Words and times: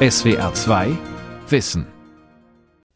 SWR 0.00 0.54
2 0.54 0.96
Wissen. 1.48 1.84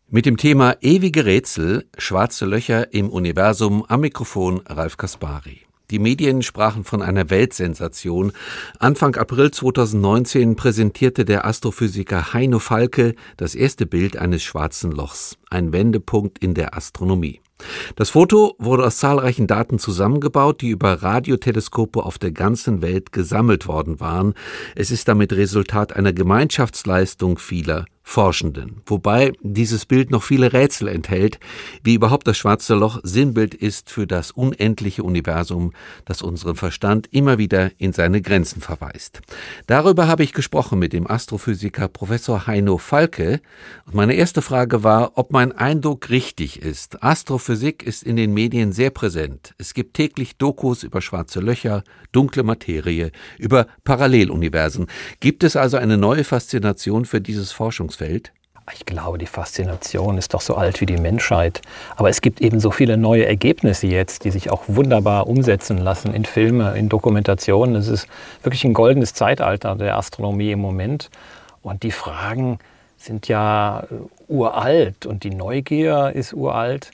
Mit 0.08 0.25
dem 0.25 0.37
Thema 0.37 0.77
Ewige 0.83 1.25
Rätsel, 1.25 1.88
schwarze 1.98 2.46
Löcher 2.46 2.95
im 2.95 3.11
Universum 3.11 3.85
am 3.88 4.03
Mikrofon 4.03 4.61
Ralf 4.69 4.98
Kaspari. 4.98 5.62
Die 5.91 5.99
Medien 5.99 6.43
sprachen 6.43 6.85
von 6.85 7.03
einer 7.03 7.29
Weltsensation. 7.29 8.30
Anfang 8.79 9.17
April 9.17 9.51
2019 9.51 10.54
präsentierte 10.54 11.25
der 11.25 11.45
Astrophysiker 11.45 12.35
Heino 12.35 12.60
Falke 12.60 13.16
das 13.37 13.56
erste 13.56 13.84
Bild 13.84 14.16
eines 14.16 14.44
schwarzen 14.44 14.92
Lochs, 14.92 15.38
ein 15.50 15.72
Wendepunkt 15.72 16.38
in 16.38 16.55
der 16.55 16.77
Astronomie. 16.77 17.41
Das 17.97 18.10
Foto 18.10 18.55
wurde 18.59 18.84
aus 18.84 18.98
zahlreichen 18.98 19.47
Daten 19.47 19.79
zusammengebaut, 19.79 20.61
die 20.61 20.70
über 20.70 21.02
Radioteleskope 21.02 22.02
auf 22.05 22.19
der 22.19 22.33
ganzen 22.33 22.83
Welt 22.83 23.12
gesammelt 23.12 23.66
worden 23.66 24.01
waren. 24.01 24.34
Es 24.74 24.91
ist 24.91 25.09
damit 25.09 25.33
Resultat 25.33 25.95
einer 25.95 26.12
Gemeinschaftsleistung 26.12 27.38
vieler 27.38 27.85
Forschenden. 28.12 28.83
Wobei 28.84 29.33
dieses 29.41 29.87
Bild 29.87 30.11
noch 30.11 30.23
viele 30.23 30.52
Rätsel 30.52 30.89
enthält, 30.89 31.41
wie 31.83 31.95
überhaupt 31.95 32.27
das 32.27 32.37
schwarze 32.37 32.75
Loch 32.75 33.01
Sinnbild 33.02 33.55
ist 33.55 33.88
für 33.88 34.07
das 34.07 34.33
unendliche 34.33 35.02
Universum, 35.02 35.73
das 36.05 36.21
unseren 36.21 36.57
Verstand 36.57 37.09
immer 37.11 37.38
wieder 37.38 37.71
in 37.79 37.95
seine 37.95 38.21
Grenzen 38.21 38.61
verweist. 38.61 39.23
Darüber 39.66 40.09
habe 40.09 40.25
ich 40.25 40.35
gesprochen 40.35 40.79
mit 40.79 40.93
dem 40.93 41.11
Astrophysiker 41.11 41.88
Professor 41.88 42.47
Heino 42.47 42.77
Falke. 42.77 43.41
Und 43.87 43.95
meine 43.95 44.13
erste 44.13 44.43
Frage 44.43 44.85
war, 44.85 45.13
ob 45.15 45.33
mein 45.33 45.52
Eindruck 45.52 46.10
richtig 46.10 46.60
ist. 46.60 47.02
Astrophysik 47.02 47.83
ist 47.83 48.02
in 48.02 48.16
den 48.16 48.35
Medien 48.35 48.73
sehr 48.73 48.91
präsent. 48.91 49.55
Es 49.57 49.73
gibt 49.73 49.95
täglich 49.95 50.37
Dokus 50.37 50.83
über 50.83 51.01
schwarze 51.01 51.41
Löcher, 51.41 51.83
dunkle 52.13 52.43
Materie, 52.43 53.10
über 53.38 53.69
Paralleluniversen. 53.85 54.88
Gibt 55.21 55.45
es 55.45 55.57
also 55.57 55.79
eine 55.79 55.97
neue 55.97 56.24
Faszination 56.24 57.07
für 57.07 57.23
dieses 57.23 57.52
Forschungsfeld? 57.52 58.02
Forschungsfeld? 58.02 58.33
Ich 58.74 58.87
glaube, 58.87 59.19
die 59.19 59.27
Faszination 59.27 60.18
ist 60.18 60.35
doch 60.35 60.40
so 60.40 60.54
alt 60.54 60.80
wie 60.80 60.87
die 60.87 60.96
Menschheit. 60.96 61.60
Aber 61.96 62.09
es 62.09 62.21
gibt 62.21 62.40
eben 62.40 62.60
so 62.60 62.71
viele 62.71 62.96
neue 62.96 63.27
Ergebnisse 63.27 63.88
jetzt, 63.88 64.24
die 64.24 64.30
sich 64.30 64.50
auch 64.50 64.62
wunderbar 64.68 65.27
umsetzen 65.27 65.78
lassen 65.78 66.14
in 66.14 66.24
Filme, 66.24 66.78
in 66.78 66.88
Dokumentationen. 66.88 67.74
Es 67.74 67.88
ist 67.88 68.06
wirklich 68.42 68.64
ein 68.64 68.72
goldenes 68.72 69.14
Zeitalter 69.14 69.74
der 69.74 69.96
Astronomie 69.96 70.52
im 70.52 70.60
Moment. 70.60 71.10
Und 71.60 71.82
die 71.82 71.90
Fragen 71.90 72.60
sind 72.96 73.27
ja 73.27 73.80
äh, 73.90 73.94
uralt 74.28 75.06
und 75.06 75.24
die 75.24 75.30
Neugier 75.30 76.12
ist 76.14 76.32
uralt. 76.32 76.92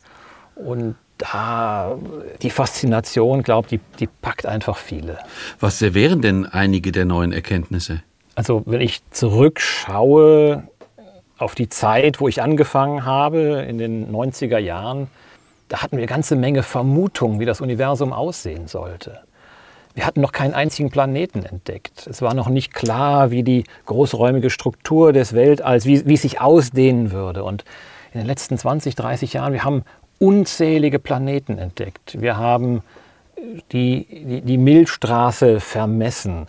Und 0.55 0.97
da 1.19 1.99
die 2.41 2.51
Faszination, 2.51 3.43
glaube 3.43 3.69
ich, 3.71 3.79
die, 3.79 3.99
die 4.01 4.07
packt 4.07 4.47
einfach 4.47 4.79
viele. 4.79 5.19
Was 5.61 5.83
wären 5.83 6.23
denn 6.23 6.47
einige 6.47 6.93
der 6.93 7.05
neuen 7.05 7.33
Erkenntnisse? 7.33 8.03
Also 8.39 8.63
wenn 8.67 8.81
ich 8.81 9.03
zurückschaue, 9.11 10.63
auf 11.39 11.55
die 11.55 11.69
Zeit, 11.69 12.21
wo 12.21 12.29
ich 12.29 12.43
angefangen 12.43 13.05
habe, 13.05 13.65
in 13.69 13.79
den 13.79 14.13
90er 14.13 14.59
Jahren, 14.59 15.09
da 15.69 15.83
hatten 15.83 15.97
wir 15.97 16.03
eine 16.03 16.07
ganze 16.07 16.37
Menge 16.37 16.63
Vermutungen, 16.63 17.41
wie 17.41 17.45
das 17.45 17.61
Universum 17.61 18.13
aussehen 18.13 18.69
sollte. 18.69 19.21
Wir 19.95 20.07
hatten 20.07 20.21
noch 20.21 20.33
keinen 20.33 20.55
einzigen 20.55 20.91
Planeten 20.91 21.45
entdeckt. 21.45 22.07
Es 22.07 22.23
war 22.23 22.35
noch 22.35 22.49
nicht 22.49 22.73
klar, 22.73 23.31
wie 23.31 23.43
die 23.43 23.65
großräumige 23.87 24.51
Struktur 24.51 25.13
des 25.13 25.33
Weltalls, 25.33 25.87
wie, 25.87 26.07
wie 26.07 26.15
es 26.15 26.23
sich 26.23 26.41
ausdehnen 26.41 27.11
würde. 27.11 27.43
Und 27.43 27.65
in 28.13 28.21
den 28.21 28.27
letzten 28.27 28.59
20, 28.59 28.95
30 28.95 29.33
Jahren, 29.33 29.53
wir 29.53 29.65
haben 29.65 29.83
unzählige 30.19 30.99
Planeten 30.99 31.59
entdeckt. 31.59 32.21
Wir 32.21 32.37
haben 32.37 32.83
die, 33.73 34.07
die, 34.11 34.41
die 34.41 34.59
Milchstraße 34.59 35.61
vermessen. 35.61 36.47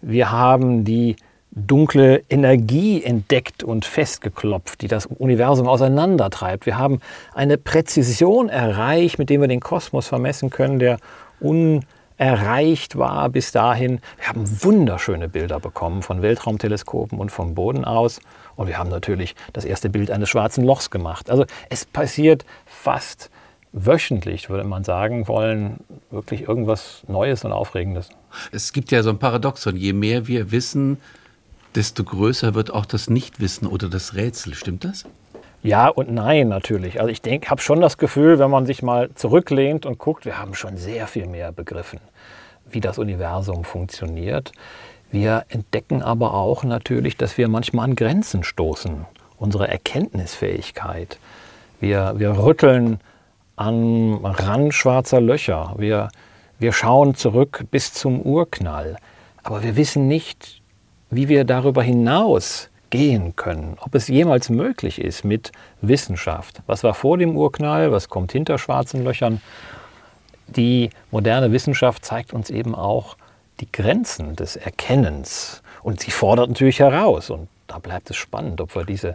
Wir 0.00 0.32
haben 0.32 0.84
die 0.84 1.16
dunkle 1.54 2.24
Energie 2.30 3.02
entdeckt 3.02 3.62
und 3.62 3.84
festgeklopft, 3.84 4.80
die 4.80 4.88
das 4.88 5.06
Universum 5.06 5.68
auseinandertreibt. 5.68 6.64
Wir 6.66 6.78
haben 6.78 7.00
eine 7.34 7.58
Präzision 7.58 8.48
erreicht, 8.48 9.18
mit 9.18 9.28
der 9.28 9.40
wir 9.40 9.48
den 9.48 9.60
Kosmos 9.60 10.08
vermessen 10.08 10.48
können, 10.48 10.78
der 10.78 10.98
unerreicht 11.40 12.96
war 12.96 13.28
bis 13.28 13.52
dahin. 13.52 14.00
Wir 14.18 14.28
haben 14.28 14.44
wunderschöne 14.62 15.28
Bilder 15.28 15.60
bekommen 15.60 16.02
von 16.02 16.22
Weltraumteleskopen 16.22 17.18
und 17.18 17.30
vom 17.30 17.54
Boden 17.54 17.84
aus. 17.84 18.20
Und 18.56 18.66
wir 18.66 18.78
haben 18.78 18.90
natürlich 18.90 19.34
das 19.52 19.66
erste 19.66 19.90
Bild 19.90 20.10
eines 20.10 20.30
schwarzen 20.30 20.64
Lochs 20.64 20.90
gemacht. 20.90 21.30
Also 21.30 21.44
es 21.68 21.84
passiert 21.84 22.46
fast 22.64 23.30
wöchentlich, 23.72 24.48
würde 24.48 24.64
man 24.64 24.84
sagen 24.84 25.28
wollen, 25.28 25.80
wirklich 26.10 26.48
irgendwas 26.48 27.02
Neues 27.08 27.44
und 27.44 27.52
Aufregendes. 27.52 28.10
Es 28.52 28.72
gibt 28.72 28.90
ja 28.90 29.02
so 29.02 29.10
ein 29.10 29.18
Paradoxon. 29.18 29.76
Je 29.76 29.92
mehr 29.92 30.26
wir 30.26 30.50
wissen, 30.50 30.98
desto 31.74 32.04
größer 32.04 32.54
wird 32.54 32.72
auch 32.72 32.86
das 32.86 33.08
Nichtwissen 33.10 33.66
oder 33.66 33.88
das 33.88 34.14
Rätsel. 34.14 34.54
Stimmt 34.54 34.84
das? 34.84 35.04
Ja 35.62 35.88
und 35.88 36.10
nein 36.10 36.48
natürlich. 36.48 37.00
Also 37.00 37.10
ich 37.10 37.22
denke, 37.22 37.50
habe 37.50 37.60
schon 37.60 37.80
das 37.80 37.96
Gefühl, 37.96 38.38
wenn 38.38 38.50
man 38.50 38.66
sich 38.66 38.82
mal 38.82 39.10
zurücklehnt 39.14 39.86
und 39.86 39.98
guckt, 39.98 40.24
wir 40.24 40.38
haben 40.38 40.54
schon 40.54 40.76
sehr 40.76 41.06
viel 41.06 41.26
mehr 41.26 41.52
begriffen, 41.52 42.00
wie 42.68 42.80
das 42.80 42.98
Universum 42.98 43.64
funktioniert. 43.64 44.52
Wir 45.12 45.44
entdecken 45.50 46.02
aber 46.02 46.34
auch 46.34 46.64
natürlich, 46.64 47.16
dass 47.16 47.38
wir 47.38 47.46
manchmal 47.46 47.84
an 47.84 47.96
Grenzen 47.96 48.42
stoßen, 48.42 49.06
unsere 49.36 49.68
Erkenntnisfähigkeit. 49.68 51.18
Wir, 51.80 52.14
wir 52.16 52.38
rütteln 52.38 52.98
am 53.56 54.24
Rand 54.24 54.72
schwarzer 54.74 55.20
Löcher. 55.20 55.74
Wir, 55.76 56.08
wir 56.58 56.72
schauen 56.72 57.14
zurück 57.14 57.64
bis 57.70 57.92
zum 57.92 58.22
Urknall. 58.22 58.96
Aber 59.42 59.62
wir 59.62 59.76
wissen 59.76 60.08
nicht, 60.08 60.61
wie 61.12 61.28
wir 61.28 61.44
darüber 61.44 61.82
hinaus 61.82 62.70
gehen 62.88 63.36
können, 63.36 63.76
ob 63.80 63.94
es 63.94 64.08
jemals 64.08 64.48
möglich 64.48 64.98
ist 65.00 65.24
mit 65.24 65.52
Wissenschaft. 65.82 66.62
Was 66.66 66.82
war 66.82 66.94
vor 66.94 67.18
dem 67.18 67.36
Urknall, 67.36 67.92
was 67.92 68.08
kommt 68.08 68.32
hinter 68.32 68.58
schwarzen 68.58 69.04
Löchern? 69.04 69.40
Die 70.48 70.90
moderne 71.10 71.52
Wissenschaft 71.52 72.04
zeigt 72.04 72.32
uns 72.32 72.50
eben 72.50 72.74
auch 72.74 73.16
die 73.60 73.70
Grenzen 73.70 74.36
des 74.36 74.56
Erkennens 74.56 75.62
und 75.82 76.00
sie 76.00 76.10
fordert 76.10 76.48
natürlich 76.48 76.80
heraus. 76.80 77.30
Und 77.30 77.48
da 77.66 77.78
bleibt 77.78 78.10
es 78.10 78.16
spannend, 78.16 78.60
ob 78.60 78.74
wir 78.74 78.84
diese 78.84 79.14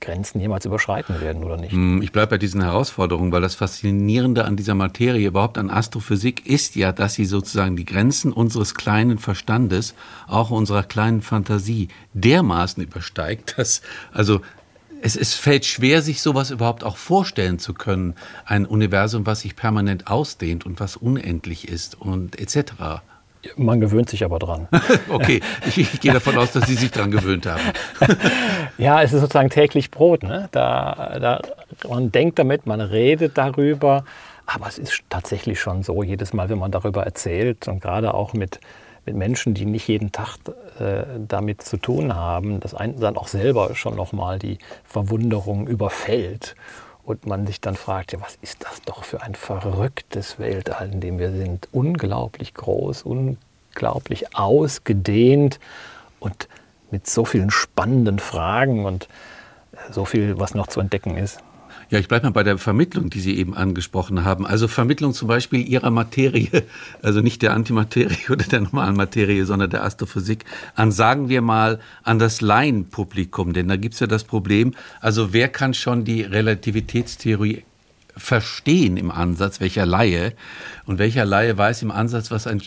Grenzen 0.00 0.40
jemals 0.40 0.64
überschreiten 0.64 1.20
werden 1.20 1.42
oder 1.44 1.56
nicht. 1.56 1.72
Hm, 1.72 2.02
ich 2.02 2.12
bleibe 2.12 2.30
bei 2.30 2.38
diesen 2.38 2.62
Herausforderungen, 2.62 3.32
weil 3.32 3.40
das 3.40 3.54
Faszinierende 3.54 4.44
an 4.44 4.56
dieser 4.56 4.74
Materie, 4.74 5.28
überhaupt 5.28 5.58
an 5.58 5.70
Astrophysik, 5.70 6.46
ist 6.46 6.76
ja, 6.76 6.92
dass 6.92 7.14
sie 7.14 7.24
sozusagen 7.24 7.76
die 7.76 7.84
Grenzen 7.84 8.32
unseres 8.32 8.74
kleinen 8.74 9.18
Verstandes, 9.18 9.94
auch 10.26 10.50
unserer 10.50 10.82
kleinen 10.82 11.22
Fantasie 11.22 11.88
dermaßen 12.14 12.82
übersteigt, 12.82 13.54
dass 13.58 13.82
also 14.12 14.40
es, 15.00 15.16
es 15.16 15.34
fällt 15.34 15.64
schwer, 15.64 16.02
sich 16.02 16.22
sowas 16.22 16.50
überhaupt 16.50 16.84
auch 16.84 16.96
vorstellen 16.96 17.58
zu 17.58 17.74
können. 17.74 18.14
Ein 18.44 18.66
Universum, 18.66 19.26
was 19.26 19.40
sich 19.40 19.56
permanent 19.56 20.08
ausdehnt 20.08 20.66
und 20.66 20.80
was 20.80 20.96
unendlich 20.96 21.68
ist 21.68 22.00
und 22.00 22.38
etc. 22.38 23.02
Man 23.56 23.80
gewöhnt 23.80 24.10
sich 24.10 24.24
aber 24.24 24.38
dran. 24.38 24.68
okay, 25.08 25.40
ich, 25.66 25.78
ich, 25.78 26.00
gehe 26.00 26.12
davon 26.12 26.36
aus, 26.38 26.52
dass 26.52 26.66
Sie 26.66 26.74
sich 26.74 26.90
dran 26.90 27.10
gewöhnt 27.10 27.46
haben. 27.46 27.62
ja, 28.78 29.02
es 29.02 29.12
ist 29.12 29.20
sozusagen 29.20 29.50
täglich 29.50 29.90
Brot. 29.90 30.22
Ne? 30.22 30.48
Da, 30.50 31.18
da, 31.20 31.40
man 31.88 32.10
denkt 32.10 32.38
damit, 32.38 32.66
man 32.66 32.80
redet 32.80 33.38
darüber, 33.38 34.04
aber 34.46 34.66
es 34.66 34.78
ist 34.78 35.02
tatsächlich 35.08 35.60
schon 35.60 35.82
so, 35.82 36.02
jedes 36.02 36.32
Mal, 36.32 36.48
wenn 36.48 36.58
man 36.58 36.72
darüber 36.72 37.04
erzählt 37.04 37.68
und 37.68 37.80
gerade 37.80 38.14
auch 38.14 38.32
mit, 38.32 38.60
mit 39.06 39.14
Menschen, 39.14 39.54
die 39.54 39.66
nicht 39.66 39.86
jeden 39.88 40.10
Tag 40.10 40.38
äh, 40.80 41.04
damit 41.26 41.62
zu 41.62 41.76
tun 41.76 42.14
haben, 42.14 42.58
dass 42.60 42.74
einen 42.74 42.98
dann 42.98 43.16
auch 43.16 43.28
selber 43.28 43.74
schon 43.74 43.94
nochmal 43.94 44.38
die 44.38 44.58
Verwunderung 44.84 45.68
überfällt 45.68 46.56
und 47.08 47.24
man 47.24 47.46
sich 47.46 47.62
dann 47.62 47.74
fragt, 47.74 48.12
ja, 48.12 48.20
was 48.20 48.36
ist 48.42 48.62
das 48.64 48.82
doch 48.82 49.02
für 49.02 49.22
ein 49.22 49.34
verrücktes 49.34 50.38
Weltall, 50.38 50.92
in 50.92 51.00
dem 51.00 51.18
wir 51.18 51.30
sind? 51.30 51.66
Unglaublich 51.72 52.52
groß, 52.52 53.02
unglaublich 53.02 54.36
ausgedehnt 54.36 55.58
und 56.20 56.48
mit 56.90 57.08
so 57.08 57.24
vielen 57.24 57.50
spannenden 57.50 58.18
Fragen 58.18 58.84
und 58.84 59.08
so 59.90 60.04
viel, 60.04 60.38
was 60.38 60.54
noch 60.54 60.66
zu 60.66 60.80
entdecken 60.80 61.16
ist. 61.16 61.40
Ja, 61.90 61.98
ich 61.98 62.06
bleibe 62.06 62.26
mal 62.26 62.32
bei 62.32 62.42
der 62.42 62.58
Vermittlung, 62.58 63.08
die 63.08 63.20
Sie 63.20 63.38
eben 63.38 63.56
angesprochen 63.56 64.22
haben. 64.22 64.46
Also 64.46 64.68
Vermittlung 64.68 65.14
zum 65.14 65.26
Beispiel 65.26 65.66
Ihrer 65.66 65.90
Materie, 65.90 66.64
also 67.02 67.22
nicht 67.22 67.40
der 67.40 67.54
Antimaterie 67.54 68.18
oder 68.30 68.44
der 68.44 68.60
normalen 68.60 68.94
Materie, 68.94 69.46
sondern 69.46 69.70
der 69.70 69.84
Astrophysik, 69.84 70.44
an, 70.74 70.92
sagen 70.92 71.30
wir 71.30 71.40
mal, 71.40 71.80
an 72.02 72.18
das 72.18 72.42
Laienpublikum. 72.42 73.54
Denn 73.54 73.68
da 73.68 73.76
gibt's 73.76 74.00
ja 74.00 74.06
das 74.06 74.24
Problem, 74.24 74.74
also 75.00 75.32
wer 75.32 75.48
kann 75.48 75.72
schon 75.72 76.04
die 76.04 76.22
Relativitätstheorie 76.22 77.64
verstehen 78.14 78.98
im 78.98 79.10
Ansatz, 79.10 79.60
welcher 79.60 79.86
Laie 79.86 80.34
und 80.84 80.98
welcher 80.98 81.24
Laie 81.24 81.56
weiß 81.56 81.80
im 81.82 81.90
Ansatz, 81.90 82.30
was 82.30 82.46
ein 82.46 82.62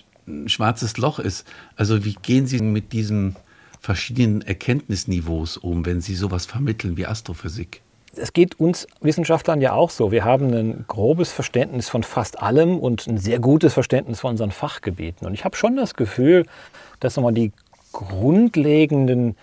schwarzes 0.47 0.97
Loch 0.97 1.19
ist. 1.19 1.45
Also 1.75 2.05
wie 2.05 2.15
gehen 2.15 2.47
Sie 2.47 2.59
mit 2.59 2.91
diesen 2.91 3.35
verschiedenen 3.81 4.41
Erkenntnisniveaus 4.41 5.57
um, 5.57 5.85
wenn 5.85 6.01
Sie 6.01 6.15
sowas 6.15 6.47
vermitteln 6.47 6.97
wie 6.97 7.05
Astrophysik? 7.05 7.81
Es 8.15 8.33
geht 8.33 8.59
uns 8.59 8.87
Wissenschaftlern 9.01 9.61
ja 9.61 9.73
auch 9.73 9.89
so. 9.89 10.11
Wir 10.11 10.25
haben 10.25 10.53
ein 10.53 10.85
grobes 10.87 11.31
Verständnis 11.31 11.89
von 11.89 12.03
fast 12.03 12.41
allem 12.41 12.77
und 12.77 13.07
ein 13.07 13.17
sehr 13.17 13.39
gutes 13.39 13.73
Verständnis 13.73 14.19
von 14.19 14.31
unseren 14.31 14.51
Fachgebieten. 14.51 15.25
Und 15.25 15.33
ich 15.33 15.45
habe 15.45 15.55
schon 15.55 15.75
das 15.75 15.93
Gefühl, 15.93 16.45
dass 16.99 17.15
nochmal 17.15 17.33
die 17.33 17.51
grundlegenden 17.93 19.35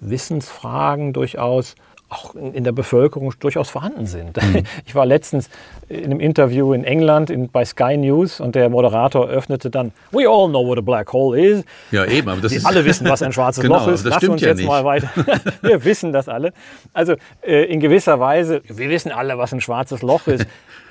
Wissensfragen 0.00 1.12
durchaus 1.12 1.74
auch 2.14 2.34
in 2.34 2.64
der 2.64 2.72
Bevölkerung 2.72 3.32
durchaus 3.40 3.70
vorhanden 3.70 4.06
sind. 4.06 4.36
Mhm. 4.36 4.62
Ich 4.86 4.94
war 4.94 5.06
letztens 5.06 5.48
in 5.88 6.04
einem 6.04 6.20
Interview 6.20 6.72
in 6.72 6.84
England 6.84 7.30
in, 7.30 7.48
bei 7.48 7.64
Sky 7.64 7.96
News 7.96 8.40
und 8.40 8.54
der 8.54 8.68
Moderator 8.68 9.26
öffnete 9.28 9.70
dann, 9.70 9.92
We 10.10 10.28
all 10.28 10.48
know 10.48 10.66
what 10.66 10.78
a 10.78 10.80
black 10.80 11.12
hole 11.12 11.38
is. 11.38 11.64
Ja, 11.90 12.04
eben, 12.04 12.28
aber 12.28 12.40
das 12.40 12.50
Sie 12.52 12.58
ist. 12.58 12.66
Alle 12.66 12.84
wissen, 12.84 13.08
was 13.08 13.22
ein 13.22 13.32
schwarzes 13.32 13.62
genau, 13.62 13.78
Loch 13.78 13.88
ist. 13.88 14.04
Das 14.04 14.14
Lass 14.14 14.28
uns 14.28 14.40
ja 14.40 14.48
jetzt 14.48 14.58
nicht. 14.58 14.66
mal 14.66 14.84
weiter. 14.84 15.08
Wir 15.62 15.84
wissen 15.84 16.12
das 16.12 16.28
alle. 16.28 16.52
Also 16.92 17.14
äh, 17.42 17.64
in 17.64 17.80
gewisser 17.80 18.20
Weise, 18.20 18.62
wir 18.66 18.88
wissen 18.88 19.10
alle, 19.10 19.38
was 19.38 19.52
ein 19.52 19.60
schwarzes 19.60 20.02
Loch 20.02 20.26
ist. 20.26 20.46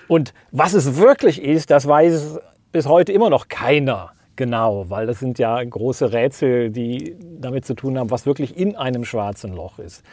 Und 0.07 0.33
was 0.51 0.73
es 0.73 0.97
wirklich 0.97 1.41
ist, 1.41 1.71
das 1.71 1.87
weiß 1.87 2.39
bis 2.71 2.87
heute 2.87 3.11
immer 3.11 3.29
noch 3.29 3.47
keiner 3.47 4.11
genau, 4.35 4.89
weil 4.89 5.05
das 5.05 5.19
sind 5.19 5.39
ja 5.39 5.63
große 5.63 6.11
Rätsel, 6.11 6.69
die 6.69 7.15
damit 7.39 7.65
zu 7.65 7.73
tun 7.73 7.97
haben, 7.97 8.11
was 8.11 8.25
wirklich 8.25 8.57
in 8.57 8.75
einem 8.75 9.05
schwarzen 9.05 9.53
Loch 9.53 9.79
ist. 9.79 10.03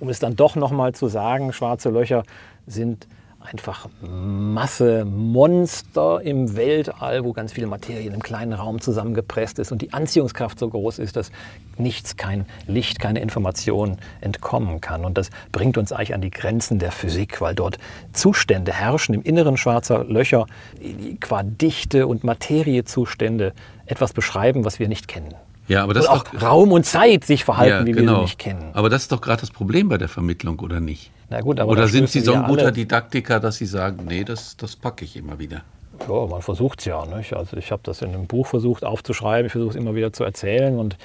Um 0.00 0.08
es 0.08 0.18
dann 0.18 0.34
doch 0.34 0.56
nochmal 0.56 0.94
zu 0.94 1.08
sagen, 1.08 1.52
schwarze 1.52 1.90
Löcher 1.90 2.24
sind 2.66 3.06
einfach 3.40 3.88
Masse, 4.02 5.04
Monster 5.04 6.20
im 6.22 6.56
Weltall, 6.56 7.24
wo 7.24 7.32
ganz 7.32 7.52
viel 7.52 7.66
Materie 7.66 8.06
in 8.06 8.12
einem 8.12 8.22
kleinen 8.22 8.52
Raum 8.52 8.80
zusammengepresst 8.80 9.58
ist 9.58 9.72
und 9.72 9.82
die 9.82 9.92
Anziehungskraft 9.92 10.58
so 10.58 10.68
groß 10.68 10.98
ist, 10.98 11.16
dass 11.16 11.30
nichts, 11.78 12.16
kein 12.16 12.46
Licht, 12.66 13.00
keine 13.00 13.20
Information 13.20 13.96
entkommen 14.20 14.80
kann. 14.80 15.04
Und 15.04 15.16
das 15.16 15.30
bringt 15.52 15.78
uns 15.78 15.92
eigentlich 15.92 16.14
an 16.14 16.20
die 16.20 16.30
Grenzen 16.30 16.78
der 16.78 16.92
Physik, 16.92 17.40
weil 17.40 17.54
dort 17.54 17.78
Zustände 18.12 18.72
herrschen 18.72 19.14
im 19.14 19.22
Inneren 19.22 19.56
schwarzer 19.56 20.04
Löcher, 20.04 20.46
die 20.80 21.18
qua 21.18 21.42
Dichte 21.42 22.06
und 22.06 22.24
Materiezustände 22.24 23.54
etwas 23.86 24.12
beschreiben, 24.12 24.64
was 24.64 24.78
wir 24.78 24.88
nicht 24.88 25.08
kennen. 25.08 25.34
Ja, 25.70 25.84
aber 25.84 25.94
das 25.94 26.06
und 26.08 26.12
auch 26.12 26.24
doch, 26.24 26.42
Raum 26.42 26.72
und 26.72 26.84
Zeit 26.84 27.24
sich 27.24 27.44
verhalten, 27.44 27.70
ja, 27.70 27.86
wie 27.86 27.92
genau. 27.92 28.12
wir 28.12 28.16
sie 28.16 28.22
nicht 28.22 28.38
kennen. 28.40 28.70
Aber 28.72 28.90
das 28.90 29.02
ist 29.02 29.12
doch 29.12 29.20
gerade 29.20 29.40
das 29.40 29.52
Problem 29.52 29.88
bei 29.88 29.98
der 29.98 30.08
Vermittlung, 30.08 30.58
oder 30.58 30.80
nicht? 30.80 31.12
Na 31.28 31.40
gut, 31.40 31.60
aber 31.60 31.70
oder 31.70 31.86
sind 31.86 32.08
Sie 32.08 32.18
so 32.18 32.34
ein 32.34 32.42
guter 32.42 32.62
alle- 32.64 32.72
Didaktiker, 32.72 33.38
dass 33.38 33.58
Sie 33.58 33.66
sagen, 33.66 34.04
nee, 34.08 34.24
das, 34.24 34.56
das 34.56 34.74
packe 34.74 35.04
ich 35.04 35.16
immer 35.16 35.38
wieder? 35.38 35.62
Ja, 36.08 36.26
man 36.26 36.42
versucht 36.42 36.80
es 36.80 36.86
ja. 36.86 37.06
Nicht? 37.06 37.34
Also 37.34 37.56
ich 37.56 37.70
habe 37.70 37.82
das 37.84 38.02
in 38.02 38.08
einem 38.08 38.26
Buch 38.26 38.48
versucht 38.48 38.84
aufzuschreiben, 38.84 39.46
ich 39.46 39.52
versuche 39.52 39.70
es 39.70 39.76
immer 39.76 39.94
wieder 39.94 40.12
zu 40.12 40.24
erzählen 40.24 40.76
und 40.76 40.96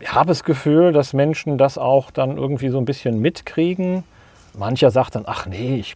ich 0.00 0.12
habe 0.12 0.28
das 0.28 0.44
Gefühl, 0.44 0.92
dass 0.92 1.14
Menschen 1.14 1.56
das 1.56 1.78
auch 1.78 2.10
dann 2.10 2.36
irgendwie 2.36 2.68
so 2.68 2.76
ein 2.76 2.84
bisschen 2.84 3.20
mitkriegen. 3.20 4.04
Mancher 4.52 4.90
sagt 4.90 5.14
dann, 5.14 5.24
ach 5.26 5.46
nee, 5.46 5.76
ich 5.76 5.94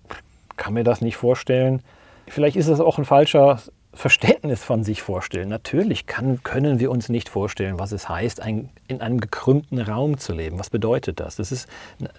kann 0.56 0.72
mir 0.72 0.84
das 0.84 1.02
nicht 1.02 1.18
vorstellen. 1.18 1.82
Vielleicht 2.26 2.56
ist 2.56 2.68
es 2.68 2.80
auch 2.80 2.96
ein 2.96 3.04
falscher 3.04 3.58
Verständnis 3.94 4.62
von 4.62 4.85
sich 4.85 5.02
vorstellen. 5.02 5.49
Natürlich 5.49 6.06
kann, 6.06 6.43
können 6.43 6.81
wir 6.81 6.91
uns 6.91 7.08
nicht 7.08 7.29
vorstellen, 7.29 7.79
was 7.79 7.93
es 7.93 8.08
heißt, 8.08 8.41
ein, 8.41 8.70
in 8.88 9.00
einem 9.00 9.20
gekrümmten 9.20 9.81
Raum 9.81 10.19
zu 10.19 10.32
leben. 10.32 10.58
Was 10.58 10.70
bedeutet 10.70 11.20
das? 11.20 11.37
Das 11.37 11.52
ist, 11.52 11.69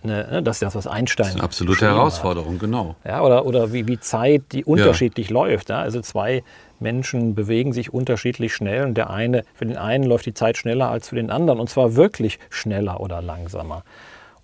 eine, 0.03 0.27
ne, 0.31 0.43
das, 0.43 0.57
ist 0.57 0.61
das, 0.63 0.75
was 0.75 0.87
Einstein 0.87 1.25
Das 1.25 1.29
ist 1.29 1.35
eine 1.35 1.43
absolute 1.43 1.71
beschrieben 1.71 1.91
hat. 1.91 1.97
Herausforderung, 1.97 2.59
genau. 2.59 2.95
Ja, 3.05 3.21
oder 3.21 3.45
oder 3.45 3.73
wie, 3.73 3.87
wie 3.87 3.99
Zeit, 3.99 4.43
die 4.51 4.63
unterschiedlich 4.63 5.29
läuft. 5.29 5.69
Ja? 5.69 5.79
Also 5.79 6.01
zwei 6.01 6.43
Menschen 6.79 7.35
bewegen 7.35 7.73
sich 7.73 7.93
unterschiedlich 7.93 8.53
schnell 8.53 8.85
und 8.85 8.95
der 8.95 9.09
eine, 9.09 9.43
für 9.53 9.65
den 9.65 9.77
einen 9.77 10.03
läuft 10.03 10.25
die 10.25 10.33
Zeit 10.33 10.57
schneller 10.57 10.89
als 10.89 11.09
für 11.09 11.15
den 11.15 11.29
anderen 11.29 11.59
und 11.59 11.69
zwar 11.69 11.95
wirklich 11.95 12.39
schneller 12.49 12.99
oder 12.99 13.21
langsamer. 13.21 13.83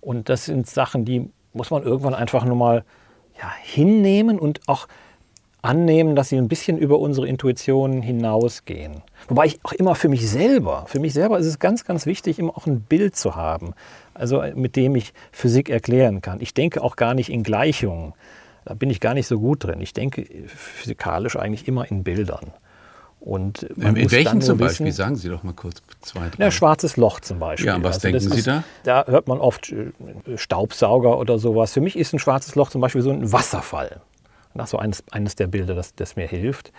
Und 0.00 0.28
das 0.28 0.46
sind 0.46 0.66
Sachen, 0.66 1.04
die 1.04 1.30
muss 1.52 1.70
man 1.70 1.82
irgendwann 1.82 2.14
einfach 2.14 2.44
nur 2.44 2.56
mal 2.56 2.84
ja, 3.40 3.50
hinnehmen 3.62 4.38
und 4.38 4.60
auch 4.66 4.88
annehmen, 5.62 6.16
dass 6.16 6.28
sie 6.28 6.36
ein 6.36 6.48
bisschen 6.48 6.76
über 6.76 6.98
unsere 6.98 7.26
Intuition 7.28 8.02
hinausgehen. 8.02 9.02
Wobei 9.28 9.46
ich 9.46 9.60
auch 9.62 9.72
immer 9.72 9.94
für 9.94 10.08
mich 10.08 10.28
selber, 10.28 10.84
für 10.88 10.98
mich 10.98 11.12
selber 11.12 11.38
ist 11.38 11.46
es 11.46 11.58
ganz, 11.60 11.84
ganz 11.84 12.04
wichtig, 12.04 12.38
immer 12.40 12.56
auch 12.56 12.66
ein 12.66 12.80
Bild 12.80 13.14
zu 13.16 13.36
haben, 13.36 13.74
also 14.12 14.42
mit 14.54 14.74
dem 14.76 14.96
ich 14.96 15.12
Physik 15.30 15.70
erklären 15.70 16.20
kann. 16.20 16.40
Ich 16.40 16.52
denke 16.54 16.82
auch 16.82 16.96
gar 16.96 17.14
nicht 17.14 17.30
in 17.30 17.42
Gleichungen. 17.44 18.12
Da 18.64 18.74
bin 18.74 18.90
ich 18.90 19.00
gar 19.00 19.14
nicht 19.14 19.26
so 19.26 19.38
gut 19.40 19.64
drin. 19.64 19.80
Ich 19.80 19.92
denke 19.92 20.24
physikalisch 20.48 21.36
eigentlich 21.36 21.66
immer 21.68 21.88
in 21.90 22.02
Bildern. 22.04 22.52
Und 23.20 23.62
In, 23.62 23.94
welchen 24.10 24.40
zum 24.40 24.58
wissen- 24.58 24.66
Beispiel? 24.84 24.92
Sagen 24.92 25.14
Sie 25.14 25.28
doch 25.28 25.44
mal 25.44 25.52
kurz 25.52 25.80
zwei, 26.00 26.28
drei. 26.28 26.42
ja, 26.44 26.50
schwarzes 26.50 26.96
Loch 26.96 27.20
zum 27.20 27.38
Beispiel. 27.38 27.68
Ja, 27.68 27.76
was 27.80 27.96
Also 27.96 28.08
denken 28.08 28.18
Sie 28.32 28.38
ist, 28.38 28.46
da? 28.48 28.64
Da 28.82 29.04
hört 29.06 29.28
man 29.28 29.38
oft 29.38 29.70
äh, 29.72 29.92
Staubsauger 30.36 31.18
oder 31.18 31.38
sowas. 31.38 31.72
Für 31.72 31.80
mich 31.80 31.96
ist 31.96 32.12
ein 32.12 32.18
schwarzes 32.18 32.56
Loch 32.56 32.70
zum 32.70 32.80
Beispiel 32.80 33.00
so 33.02 33.10
ein 33.10 33.30
Wasserfall. 33.30 34.00
Ist 34.54 34.70
so 34.70 34.78
eines, 34.78 35.04
eines 35.10 35.36
der 35.36 35.46
Bilder, 35.46 35.74
das, 35.74 35.94
das 35.94 36.16
mir 36.16 36.26
hilft. 36.26 36.72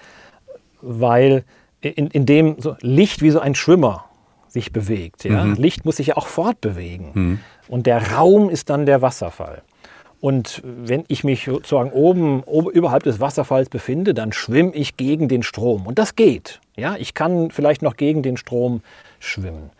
Weil 0.81 1.44
in, 1.81 2.08
in 2.08 2.25
dem 2.25 2.60
so 2.60 2.75
Licht 2.81 3.22
wie 3.22 3.31
so 3.31 3.40
ein 3.40 3.56
Schwimmer 3.56 4.06
sich 4.48 4.72
bewegt. 4.72 5.24
Ja? 5.24 5.44
Mhm. 5.44 5.56
Licht 5.56 5.86
muss 5.86 5.98
sich 5.98 6.08
ja 6.08 6.18
auch 6.18 6.28
fortbewegen. 6.28 7.40
Und 7.68 7.88
der 7.88 8.14
Raum 8.14 8.50
ist 8.50 8.70
dann 8.70 8.86
der 8.86 9.02
Wasserfall. 9.02 9.64
Und 10.24 10.62
wenn 10.64 11.04
ich 11.10 11.25
mich 11.25 11.46
sozusagen 11.46 11.92
oben, 11.92 12.44
oben 12.44 12.70
überhalb 12.70 13.04
des 13.04 13.20
Wasserfalls 13.20 13.68
befinde, 13.68 14.14
dann 14.14 14.31
schwimme 14.31 14.74
ich 14.74 14.96
gegen 14.96 15.28
den 15.28 15.44
Strom. 15.44 15.86
Und 15.86 16.00
das 16.00 16.16
geht. 16.16 16.62
Ja, 16.78 16.96
ich 16.96 17.14
kann 17.14 17.52
vielleicht 17.52 17.81
noch 17.81 17.98
gegen 17.98 18.24
den 18.24 18.38
Strom 18.38 18.84
schwimmen. 19.19 19.72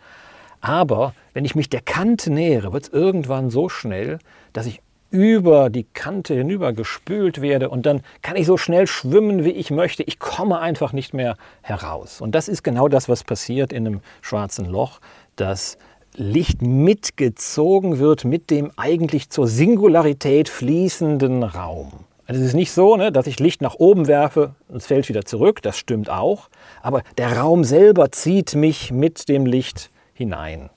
Aber 0.60 1.14
wenn 1.32 1.46
ich 1.46 1.54
mich 1.54 1.70
der 1.70 1.80
Kante 1.80 2.30
nähere, 2.30 2.74
wird 2.74 2.84
es 2.84 2.88
irgendwann 2.90 3.48
so 3.48 3.70
schnell, 3.70 4.18
dass 4.52 4.66
ich 4.66 4.82
über 5.14 5.70
die 5.70 5.84
Kante 5.84 6.34
hinüber 6.34 6.72
gespült 6.72 7.40
werde 7.40 7.68
und 7.70 7.86
dann 7.86 8.02
kann 8.20 8.34
ich 8.34 8.46
so 8.46 8.56
schnell 8.56 8.88
schwimmen, 8.88 9.44
wie 9.44 9.50
ich 9.50 9.70
möchte. 9.70 10.02
Ich 10.02 10.18
komme 10.18 10.58
einfach 10.58 10.92
nicht 10.92 11.14
mehr 11.14 11.36
heraus. 11.62 12.20
Und 12.20 12.34
das 12.34 12.48
ist 12.48 12.64
genau 12.64 12.88
das, 12.88 13.08
was 13.08 13.22
passiert 13.22 13.72
in 13.72 13.86
einem 13.86 14.00
schwarzen 14.22 14.64
Loch, 14.66 14.98
dass 15.36 15.78
Licht 16.16 16.62
mitgezogen 16.62 18.00
wird 18.00 18.24
mit 18.24 18.50
dem 18.50 18.72
eigentlich 18.76 19.30
zur 19.30 19.46
Singularität 19.46 20.48
fließenden 20.48 21.44
Raum. 21.44 21.92
Also 22.26 22.40
es 22.40 22.48
ist 22.48 22.54
nicht 22.54 22.72
so, 22.72 22.96
ne, 22.96 23.12
dass 23.12 23.28
ich 23.28 23.38
Licht 23.38 23.62
nach 23.62 23.76
oben 23.76 24.08
werfe 24.08 24.56
und 24.66 24.78
es 24.78 24.86
fällt 24.86 25.08
wieder 25.08 25.24
zurück, 25.24 25.62
das 25.62 25.78
stimmt 25.78 26.10
auch, 26.10 26.48
aber 26.82 27.02
der 27.18 27.38
Raum 27.38 27.62
selber 27.62 28.10
zieht 28.10 28.56
mich 28.56 28.90
mit 28.90 29.28
dem 29.28 29.46
Licht 29.46 29.90
hinein. 30.12 30.70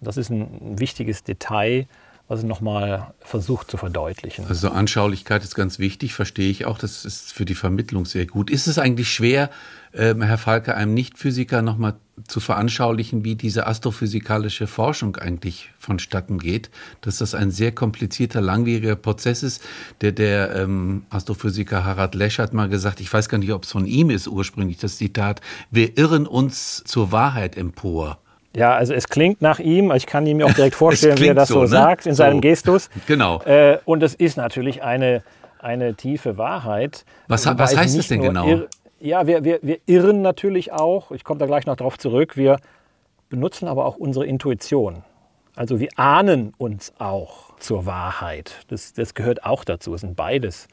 Das 0.00 0.16
ist 0.16 0.30
ein 0.30 0.78
wichtiges 0.78 1.24
Detail, 1.24 1.86
was 2.28 2.40
ich 2.40 2.46
nochmal 2.46 3.12
versucht 3.20 3.70
zu 3.70 3.76
verdeutlichen. 3.76 4.46
Also 4.46 4.70
Anschaulichkeit 4.70 5.42
ist 5.42 5.54
ganz 5.54 5.78
wichtig, 5.78 6.14
verstehe 6.14 6.50
ich 6.50 6.64
auch. 6.64 6.78
Das 6.78 7.04
ist 7.04 7.32
für 7.32 7.44
die 7.44 7.54
Vermittlung 7.54 8.06
sehr 8.06 8.26
gut. 8.26 8.48
Ist 8.48 8.68
es 8.68 8.78
eigentlich 8.78 9.12
schwer, 9.12 9.50
ähm, 9.92 10.22
Herr 10.22 10.38
Falke, 10.38 10.74
einem 10.74 10.94
Nicht-Physiker 10.94 11.60
nochmal 11.60 11.94
zu 12.28 12.40
veranschaulichen, 12.40 13.24
wie 13.24 13.34
diese 13.34 13.66
astrophysikalische 13.66 14.66
Forschung 14.66 15.16
eigentlich 15.16 15.72
vonstatten 15.78 16.38
geht? 16.38 16.70
Dass 17.00 17.18
das 17.18 17.34
ein 17.34 17.50
sehr 17.50 17.72
komplizierter, 17.72 18.40
langwieriger 18.40 18.96
Prozess 18.96 19.42
ist. 19.42 19.62
Der, 20.00 20.12
der 20.12 20.54
ähm, 20.54 21.04
Astrophysiker 21.10 21.84
Harald 21.84 22.14
Lesch 22.14 22.38
hat 22.38 22.54
mal 22.54 22.68
gesagt, 22.68 23.00
ich 23.00 23.12
weiß 23.12 23.28
gar 23.28 23.38
nicht, 23.38 23.52
ob 23.52 23.64
es 23.64 23.72
von 23.72 23.84
ihm 23.84 24.10
ist 24.10 24.28
ursprünglich, 24.28 24.78
das 24.78 24.96
Zitat, 24.96 25.40
wir 25.70 25.98
irren 25.98 26.26
uns 26.26 26.82
zur 26.86 27.12
Wahrheit 27.12 27.56
empor. 27.58 28.21
Ja, 28.54 28.74
also 28.74 28.92
es 28.92 29.08
klingt 29.08 29.40
nach 29.40 29.58
ihm, 29.58 29.90
ich 29.92 30.06
kann 30.06 30.26
ihm 30.26 30.42
auch 30.42 30.52
direkt 30.52 30.74
vorstellen, 30.84 31.18
wie 31.18 31.28
er 31.28 31.34
das 31.34 31.48
so, 31.48 31.54
so, 31.54 31.60
ne? 31.62 31.66
sagt 31.68 32.06
in 32.06 32.14
seinem 32.14 32.36
So. 32.36 32.40
Gestus. 32.42 32.90
Genau. 33.06 33.40
Äh, 33.42 33.78
und 33.84 34.02
es 34.02 34.14
ist 34.14 34.36
natürlich 34.36 34.82
eine, 34.82 35.22
eine 35.58 35.94
tiefe 35.94 36.36
Wahrheit. 36.38 37.04
Was 37.28 37.46
was 37.46 37.76
heißt 37.76 37.96
es 37.98 38.08
denn 38.08 38.20
genau? 38.20 38.46
irr- 38.46 38.66
ja, 39.00 39.26
wir, 39.26 39.42
wir, 39.42 39.58
wir 39.62 39.78
irren 39.86 40.22
natürlich 40.22 40.72
auch, 40.72 41.10
ich 41.10 41.24
komme 41.24 41.38
da 41.38 41.46
gleich 41.46 41.66
noch 41.66 41.76
drauf 41.76 41.98
zurück, 41.98 42.36
wir 42.36 42.58
benutzen 43.30 43.66
aber 43.68 43.86
auch 43.86 43.96
unsere 43.96 44.26
Intuition. 44.26 45.02
Also 45.56 45.80
wir 45.80 45.88
ahnen 45.96 46.54
uns 46.56 46.92
auch 46.98 47.56
zur 47.58 47.84
Wahrheit. 47.84 48.64
Das, 48.68 48.92
das 48.92 49.14
gehört 49.14 49.44
auch 49.44 49.64
dazu, 49.64 49.94
es 49.94 50.02
sind 50.02 50.14
beides 50.16 50.68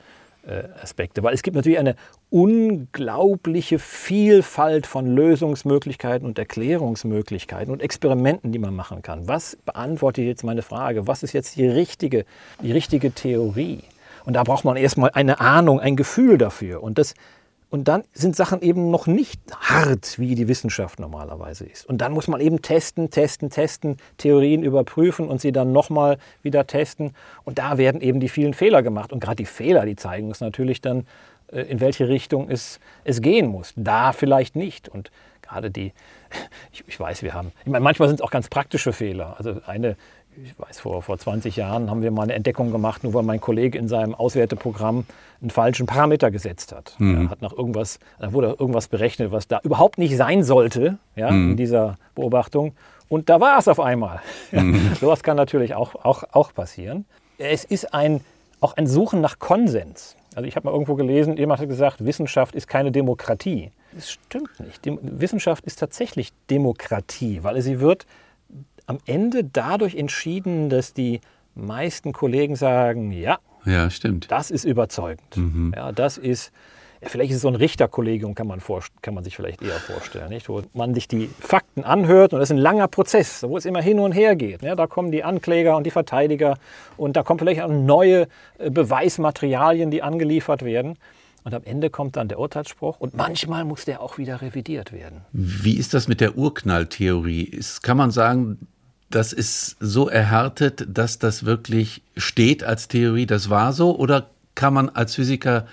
Aspekte. 0.82 1.22
Weil 1.24 1.34
es 1.34 1.44
gibt 1.44 1.56
natürlich 1.56 1.80
eine 1.80 1.96
unglaubliche 2.30 3.80
Vielfalt 3.80 4.88
von 4.88 5.16
Lösungsmöglichkeiten 5.16 6.26
und 6.28 6.40
Erklärungsmöglichkeiten 6.40 7.72
und 7.72 7.82
Experimenten, 7.82 8.52
die 8.52 8.60
man 8.60 8.76
machen 8.76 9.02
kann. 9.02 9.28
Was 9.28 9.58
beantwortet 9.58 10.26
jetzt 10.26 10.44
meine 10.44 10.62
Frage? 10.62 11.08
Was 11.08 11.24
ist 11.24 11.34
jetzt 11.34 11.56
die 11.58 11.68
richtige, 11.68 12.26
die 12.62 12.72
richtige 12.72 13.12
Theorie? 13.12 13.84
Und 14.26 14.34
da 14.34 14.44
braucht 14.44 14.66
man 14.66 14.78
erstmal 14.78 15.12
eine 15.14 15.40
Ahnung, 15.40 15.80
ein 15.80 15.96
Gefühl 15.96 16.38
dafür. 16.38 16.84
Und, 16.84 16.98
das, 16.98 17.14
und 17.70 17.88
dann 17.88 18.04
sind 18.14 18.36
Sachen 18.36 18.62
eben 18.62 18.90
noch 18.90 19.06
nicht 19.06 19.40
hart, 19.60 20.18
wie 20.18 20.34
die 20.34 20.48
Wissenschaft 20.48 21.00
normalerweise 21.00 21.66
ist. 21.66 21.86
Und 21.86 22.00
dann 22.00 22.14
muss 22.14 22.28
man 22.28 22.42
eben 22.42 22.64
testen, 22.64 23.12
testen, 23.12 23.52
testen, 23.52 23.98
Theorien 24.18 24.64
überprüfen 24.64 25.28
und 25.28 25.40
sie 25.40 25.52
dann 25.52 25.72
nochmal 25.72 26.18
wieder 26.42 26.66
testen. 26.66 27.14
Und 27.44 27.60
da 27.60 27.78
werden 27.78 28.02
eben 28.02 28.20
die 28.20 28.30
vielen 28.30 28.56
Fehler 28.56 28.82
gemacht. 28.82 29.14
Und 29.14 29.20
gerade 29.20 29.36
die 29.36 29.46
Fehler, 29.46 29.86
die 29.86 29.96
zeigen 29.96 30.30
uns 30.30 30.42
natürlich 30.42 30.82
dann, 30.82 31.06
äh, 31.52 31.62
in 31.62 31.80
welche 31.80 32.08
Richtung 32.08 32.50
es, 32.50 32.80
es 33.04 33.22
gehen 33.22 33.48
muss. 33.48 33.74
Da 33.76 34.14
vielleicht 34.14 34.56
nicht. 34.56 34.90
Und 34.90 35.12
gerade 35.44 35.70
die, 35.70 35.94
ich, 36.72 36.84
ich 36.88 37.00
weiß, 37.00 37.22
wir 37.22 37.36
haben, 37.36 37.52
ich 37.66 37.72
meine, 37.72 37.84
manchmal 37.84 38.08
sind 38.08 38.20
es 38.20 38.22
auch 38.22 38.32
ganz 38.32 38.50
praktische 38.50 38.94
Fehler. 38.94 39.36
Also 39.38 39.62
eine, 39.68 39.96
ich 40.44 40.58
weiß, 40.58 40.80
vor, 40.80 41.02
vor 41.02 41.18
20 41.18 41.56
Jahren 41.56 41.90
haben 41.90 42.02
wir 42.02 42.12
mal 42.12 42.24
eine 42.24 42.34
Entdeckung 42.34 42.72
gemacht, 42.72 43.04
nur 43.04 43.14
weil 43.14 43.24
mein 43.24 43.42
Kollege 43.42 43.78
in 43.78 43.88
seinem 43.88 44.16
Auswerteprogramm 44.16 45.06
einen 45.42 45.50
falschen 45.50 45.86
Parameter 45.86 46.32
gesetzt 46.32 46.72
hat. 46.74 46.96
Er 47.00 47.30
hat 47.30 47.42
nach 47.42 47.52
irgendwas, 47.54 48.00
da 48.20 48.32
wurde 48.32 48.56
irgendwas 48.60 48.88
berechnet, 48.88 49.32
was 49.32 49.48
da 49.48 49.60
überhaupt 49.64 49.98
nicht 49.98 50.16
sein 50.16 50.44
sollte, 50.44 50.98
ja, 51.16 51.30
in 51.30 51.58
dieser 51.58 51.98
Beobachtung. 52.16 52.74
und 53.10 53.30
da 53.30 53.40
war 53.42 53.58
es 53.58 53.68
auf 53.68 53.80
einmal. 53.80 54.22
Mhm. 54.52 54.96
Sowas 55.00 55.24
kann 55.24 55.38
natürlich 55.38 55.76
auch, 55.76 55.96
auch, 55.96 56.24
auch 56.32 56.54
passieren. 56.54 57.06
Es 57.38 57.64
ist 57.64 57.94
ein, 57.94 58.22
auch 58.62 58.76
ein 58.78 58.88
Suchen 58.88 59.22
nach 59.22 59.40
Konsens. 59.40 60.16
Also 60.36 60.48
ich 60.48 60.56
habe 60.56 60.68
mal 60.68 60.72
irgendwo 60.72 60.96
gelesen, 60.96 61.38
jemand 61.38 61.62
hat 61.62 61.70
gesagt, 61.70 62.06
Wissenschaft 62.06 62.56
ist 62.56 62.68
keine 62.68 62.92
Demokratie. 62.92 63.72
Das 63.94 64.12
stimmt 64.12 64.60
nicht. 64.60 64.86
Die 64.86 64.98
Wissenschaft 65.02 65.66
ist 65.66 65.80
tatsächlich 65.80 66.32
Demokratie, 66.50 67.44
weil 67.44 67.62
sie 67.62 67.80
wird 67.80 68.06
am 68.90 68.98
Ende 69.06 69.44
dadurch 69.44 69.96
entschieden, 69.96 70.70
dass 70.70 70.94
die 70.94 71.22
meisten 71.54 72.12
Kollegen 72.12 72.56
sagen, 72.56 73.12
ja, 73.12 73.38
ja 73.66 73.90
stimmt. 73.92 74.32
Das 74.32 74.50
ist 74.50 74.66
überzeugend. 74.66 75.38
Mhm. 75.38 75.74
Ja, 75.76 75.92
das 75.92 76.18
ist 76.18 76.52
ja, 77.02 77.08
vielleicht 77.08 77.30
ist 77.30 77.38
es 77.38 77.42
so 77.44 77.48
ein 77.48 77.56
Richterkollegium, 77.56 78.36
kann 78.36 78.48
man, 78.48 78.62
kann 79.02 79.14
man 79.14 79.24
sich 79.24 79.36
vielleicht 79.36 79.62
eher 79.62 79.80
vorstellen, 79.80 80.30
nicht? 80.30 80.50
wo 80.50 80.64
man 80.74 80.94
sich 80.94 81.08
die 81.08 81.30
Fakten 81.40 81.84
anhört 81.84 82.34
und 82.34 82.40
das 82.40 82.50
ist 82.50 82.56
ein 82.56 82.60
langer 82.60 82.88
Prozess, 82.88 83.44
wo 83.44 83.58
es 83.58 83.66
immer 83.66 83.82
hin 83.82 84.00
und 84.00 84.12
her 84.12 84.36
geht. 84.36 84.64
Ja, 84.64 84.76
da 84.76 84.88
kommen 84.88 85.12
die 85.12 85.24
Ankläger 85.24 85.78
und 85.78 85.86
die 85.86 85.92
Verteidiger 85.92 86.58
und 86.98 87.16
da 87.16 87.24
kommen 87.24 87.40
vielleicht 87.40 87.62
auch 87.62 87.70
neue 87.70 88.28
äh, 88.58 88.70
Beweismaterialien, 88.70 89.92
die 89.92 90.02
angeliefert 90.02 90.66
werden. 90.66 90.98
Und 91.46 91.54
am 91.54 91.64
Ende 91.64 91.90
kommt 91.90 92.18
dann 92.18 92.28
der 92.28 92.38
Urteilsspruch 92.38 93.00
und 93.00 93.16
manchmal 93.16 93.64
muss 93.64 93.86
der 93.86 94.02
auch 94.02 94.18
wieder 94.18 94.42
revidiert 94.42 94.92
werden. 94.92 95.22
Wie 95.32 95.78
ist 95.78 95.94
das 95.94 96.10
mit 96.10 96.20
der 96.20 96.38
Urknalltheorie? 96.38 97.44
Ist, 97.44 97.82
kann 97.82 97.96
man 97.96 98.12
sagen, 98.12 98.68
das 99.10 99.34
ist 99.34 99.78
so 99.80 100.08
erhärtet, 100.08 100.86
dass 100.88 101.20
das 101.20 101.46
wirklich 101.46 102.04
steht 102.16 102.64
als 102.64 102.88
Theorie, 102.88 103.26
das 103.26 103.50
war 103.50 103.74
so? 103.74 103.98
Oder 103.98 104.30
kann 104.56 104.74
man 104.74 104.90
als 104.90 105.16
Physiker 105.16 105.66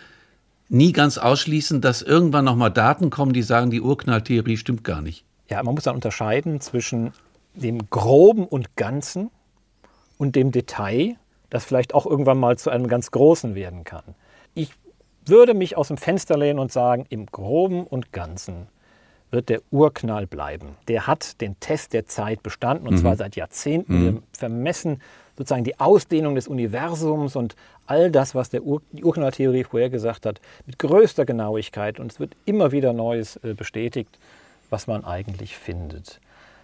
nie 0.69 0.93
ganz 0.93 1.19
ausschließen, 1.19 1.81
dass 1.81 2.03
irgendwann 2.03 2.45
nochmal 2.45 2.71
Daten 2.71 3.11
kommen, 3.11 3.33
die 3.33 3.43
sagen, 3.43 3.71
die 3.71 3.81
Urknalltheorie 3.81 4.57
stimmt 4.57 4.85
gar 4.85 5.03
nicht. 5.03 5.25
Ja, 5.49 5.63
man 5.63 5.75
muss 5.75 5.85
dann 5.85 5.95
unterscheiden 5.95 6.61
zwischen 6.61 7.13
dem 7.55 7.89
Groben 7.91 8.47
und 8.47 8.77
Ganzen 8.77 9.31
und 10.19 10.35
dem 10.35 10.51
Detail, 10.51 11.17
das 11.51 11.65
vielleicht 11.65 11.95
auch 11.95 12.07
irgendwann 12.07 12.39
mal 12.39 12.59
zu 12.59 12.71
einem 12.71 12.89
ganz 12.89 13.11
Großen 13.11 13.55
werden 13.55 13.85
kann. 13.85 14.03
Ich 14.55 14.71
würde 15.25 15.55
mich 15.55 15.77
aus 15.77 15.89
dem 15.89 15.97
Fenster 15.97 16.37
lehnen 16.37 16.59
und 16.59 16.73
sagen, 16.73 17.07
im 17.09 17.27
Groben 17.27 17.87
und 17.87 18.13
Ganzen 18.13 18.69
wird 19.37 19.51
der 19.51 19.61
Urknall 19.71 20.27
bleiben. 20.27 20.77
Der 20.89 21.07
hat 21.07 21.41
den 21.43 21.61
Test 21.61 21.93
der 21.93 22.07
Zeit 22.07 22.43
bestanden 22.43 22.89
und 22.89 22.95
mhm. 22.95 22.99
zwar 22.99 23.17
seit 23.17 23.37
Jahrzehnten. 23.37 23.99
Mhm. 23.99 24.05
Wir 24.05 24.23
vermessen 24.33 25.03
sozusagen 25.37 25.65
die 25.65 25.79
Ausdehnung 25.79 26.35
des 26.35 26.49
Universums 26.49 27.37
und 27.37 27.55
all 27.87 28.11
das, 28.11 28.35
was 28.35 28.49
der 28.49 28.65
Ur 28.65 28.81
die 28.93 29.05
Urknalltheorie 29.05 29.65
vorhergesagt 29.65 30.25
hat, 30.25 30.41
mit 30.65 30.79
größter 30.79 31.27
Genauigkeit. 31.27 32.01
Und 32.01 32.13
es 32.13 32.19
wird 32.19 32.35
immer 32.47 32.73
wieder 32.73 32.95
Neues 32.95 33.37
äh, 33.45 33.53
bestätigt, 33.53 34.19
was 34.71 34.87
man 34.87 35.05
eigentlich 35.05 35.57
findet. 35.57 36.21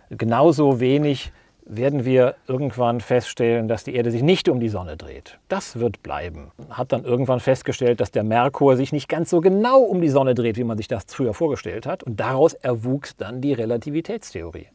Genauso 0.09 0.81
wenig 0.81 1.31
werden 1.65 2.05
wir 2.05 2.35
irgendwann 2.49 3.01
feststellen, 3.01 3.69
dass 3.69 3.85
die 3.85 3.95
Erde 3.95 4.11
sich 4.11 4.23
nicht 4.23 4.49
um 4.49 4.61
die 4.61 4.69
Sonne 4.69 4.97
dreht. 4.97 5.39
Das 5.49 5.79
wird 5.79 6.03
bleiben. 6.03 6.51
Hat 6.71 6.93
dann 6.93 7.05
irgendwann 7.05 7.41
festgestellt, 7.41 8.01
dass 8.01 8.11
der 8.11 8.25
Merkur 8.25 8.77
sich 8.77 8.93
nicht 8.93 9.09
ganz 9.09 9.31
so 9.31 9.41
genau 9.41 9.81
um 9.81 10.01
die 10.01 10.09
Sonne 10.09 10.35
dreht, 10.35 10.57
wie 10.57 10.65
man 10.65 10.77
sich 10.77 10.89
das 10.89 11.05
früher 11.07 11.35
vorgestellt 11.35 11.87
hat. 11.87 12.03
Und 12.03 12.19
daraus 12.19 12.55
erwuchs 12.55 13.17
dann 13.17 13.41
die 13.41 13.53
Relativitätstheorie. 13.53 14.69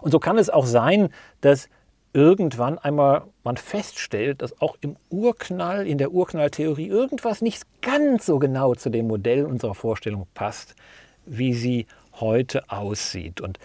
Und 0.00 0.12
so 0.12 0.18
kann 0.18 0.38
es 0.38 0.50
auch 0.50 0.66
sein, 0.66 1.10
dass 1.40 1.68
irgendwann 2.12 2.78
einmal 2.78 3.22
man 3.44 3.56
feststellt, 3.56 4.42
dass 4.42 4.60
auch 4.60 4.76
im 4.80 4.96
Urknall, 5.10 5.86
in 5.86 5.98
der 5.98 6.12
Urknalltheorie 6.12 6.88
irgendwas 6.88 7.42
nicht 7.42 7.64
ganz 7.82 8.26
so 8.26 8.38
genau 8.38 8.74
zu 8.74 8.90
dem 8.90 9.06
Modell 9.06 9.44
unserer 9.44 9.74
Vorstellung 9.74 10.26
passt, 10.34 10.74
wie 11.26 11.54
sie 11.54 11.86
heute 12.14 12.68
aussieht. 12.70 13.40
Und 13.40 13.58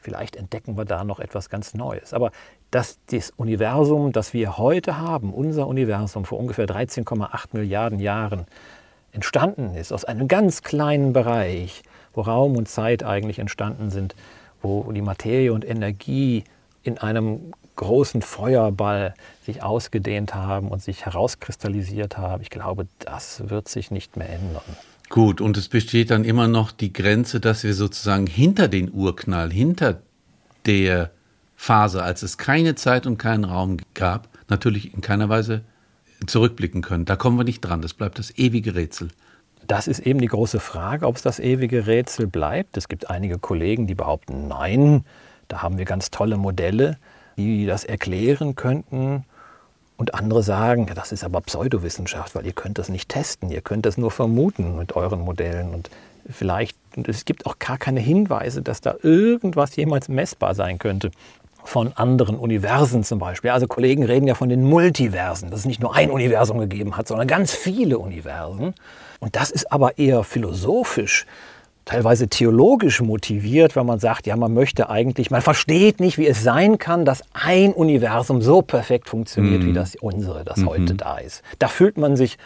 vielleicht 0.00 0.36
entdecken 0.36 0.76
wir 0.76 0.84
da 0.84 1.04
noch 1.04 1.20
etwas 1.20 1.50
ganz 1.50 1.74
Neues. 1.74 2.14
Aber 2.14 2.30
dass 2.70 2.98
das 3.10 3.30
Universum, 3.36 4.12
das 4.12 4.32
wir 4.32 4.58
heute 4.58 4.98
haben, 4.98 5.32
unser 5.32 5.66
Universum 5.66 6.24
vor 6.24 6.38
ungefähr 6.38 6.66
13,8 6.66 7.48
Milliarden 7.52 7.98
Jahren 7.98 8.46
entstanden 9.12 9.74
ist, 9.74 9.92
aus 9.92 10.04
einem 10.04 10.28
ganz 10.28 10.62
kleinen 10.62 11.12
Bereich, 11.12 11.82
wo 12.12 12.22
Raum 12.22 12.56
und 12.56 12.68
Zeit 12.68 13.04
eigentlich 13.04 13.38
entstanden 13.38 13.90
sind, 13.90 14.14
wo 14.62 14.90
die 14.92 15.02
Materie 15.02 15.52
und 15.52 15.68
Energie 15.68 16.44
in 16.82 16.98
einem 16.98 17.52
großen 17.76 18.22
Feuerball 18.22 19.14
sich 19.44 19.62
ausgedehnt 19.62 20.34
haben 20.34 20.68
und 20.68 20.82
sich 20.82 21.06
herauskristallisiert 21.06 22.18
haben. 22.18 22.42
Ich 22.42 22.50
glaube, 22.50 22.86
das 22.98 23.48
wird 23.48 23.68
sich 23.68 23.90
nicht 23.90 24.16
mehr 24.16 24.28
ändern. 24.28 24.62
Gut, 25.10 25.42
und 25.42 25.58
es 25.58 25.68
besteht 25.68 26.10
dann 26.10 26.24
immer 26.24 26.48
noch 26.48 26.72
die 26.72 26.92
Grenze, 26.92 27.40
dass 27.40 27.64
wir 27.64 27.74
sozusagen 27.74 28.26
hinter 28.26 28.68
den 28.68 28.90
Urknall, 28.90 29.50
hinter 29.52 30.00
der 30.64 31.10
Phase, 31.56 32.02
als 32.02 32.22
es 32.22 32.38
keine 32.38 32.76
Zeit 32.76 33.06
und 33.06 33.18
keinen 33.18 33.44
Raum 33.44 33.76
gab, 33.92 34.28
natürlich 34.48 34.94
in 34.94 35.02
keiner 35.02 35.28
Weise 35.28 35.62
zurückblicken 36.26 36.80
können. 36.80 37.04
Da 37.04 37.16
kommen 37.16 37.36
wir 37.36 37.44
nicht 37.44 37.60
dran. 37.60 37.82
Das 37.82 37.92
bleibt 37.92 38.18
das 38.18 38.38
ewige 38.38 38.74
Rätsel. 38.74 39.08
Das 39.66 39.88
ist 39.88 40.00
eben 40.00 40.20
die 40.20 40.28
große 40.28 40.60
Frage, 40.60 41.06
ob 41.06 41.16
es 41.16 41.22
das 41.22 41.38
ewige 41.38 41.86
Rätsel 41.86 42.26
bleibt. 42.26 42.76
Es 42.76 42.88
gibt 42.88 43.10
einige 43.10 43.38
Kollegen, 43.38 43.86
die 43.86 43.94
behaupten, 43.94 44.48
nein, 44.48 45.04
da 45.48 45.60
haben 45.62 45.76
wir 45.76 45.84
ganz 45.84 46.10
tolle 46.10 46.38
Modelle 46.38 46.96
die 47.40 47.66
das 47.66 47.84
erklären 47.84 48.54
könnten. 48.54 49.24
Und 50.00 50.14
andere 50.14 50.42
sagen, 50.42 50.86
ja, 50.88 50.94
das 50.94 51.12
ist 51.12 51.24
aber 51.24 51.42
Pseudowissenschaft, 51.42 52.34
weil 52.34 52.46
ihr 52.46 52.54
könnt 52.54 52.78
das 52.78 52.88
nicht 52.88 53.10
testen, 53.10 53.50
ihr 53.50 53.60
könnt 53.60 53.84
das 53.84 53.98
nur 53.98 54.10
vermuten 54.10 54.78
mit 54.78 54.96
euren 54.96 55.20
Modellen. 55.20 55.74
Und 55.74 55.90
vielleicht, 56.26 56.74
und 56.96 57.06
es 57.06 57.26
gibt 57.26 57.44
auch 57.44 57.58
gar 57.58 57.76
keine 57.76 58.00
Hinweise, 58.00 58.62
dass 58.62 58.80
da 58.80 58.94
irgendwas 59.02 59.76
jemals 59.76 60.08
messbar 60.08 60.54
sein 60.54 60.78
könnte 60.78 61.10
von 61.64 61.92
anderen 61.92 62.36
Universen 62.36 63.04
zum 63.04 63.18
Beispiel. 63.18 63.50
Also 63.50 63.66
Kollegen 63.66 64.02
reden 64.02 64.26
ja 64.26 64.34
von 64.34 64.48
den 64.48 64.64
Multiversen, 64.64 65.50
dass 65.50 65.60
es 65.60 65.66
nicht 65.66 65.82
nur 65.82 65.94
ein 65.94 66.10
Universum 66.10 66.60
gegeben 66.60 66.96
hat, 66.96 67.06
sondern 67.06 67.28
ganz 67.28 67.52
viele 67.52 67.98
Universen. 67.98 68.72
Und 69.18 69.36
das 69.36 69.50
ist 69.50 69.70
aber 69.70 69.98
eher 69.98 70.24
philosophisch 70.24 71.26
teilweise 71.90 72.28
theologisch 72.28 73.00
motiviert, 73.00 73.74
wenn 73.74 73.84
man 73.84 73.98
sagt, 73.98 74.28
ja, 74.28 74.36
man 74.36 74.54
möchte 74.54 74.90
eigentlich, 74.90 75.32
man 75.32 75.42
versteht 75.42 75.98
nicht, 75.98 76.18
wie 76.18 76.26
es 76.28 76.44
sein 76.44 76.78
kann, 76.78 77.04
dass 77.04 77.24
ein 77.32 77.72
Universum 77.72 78.42
so 78.42 78.62
perfekt 78.62 79.08
funktioniert, 79.08 79.62
mhm. 79.62 79.66
wie 79.66 79.72
das 79.72 79.96
unsere, 79.96 80.44
das 80.44 80.58
mhm. 80.58 80.68
heute 80.68 80.94
da 80.94 81.18
ist. 81.18 81.42
Da 81.58 81.66
fühlt 81.66 81.98
man 81.98 82.14
sich 82.14 82.38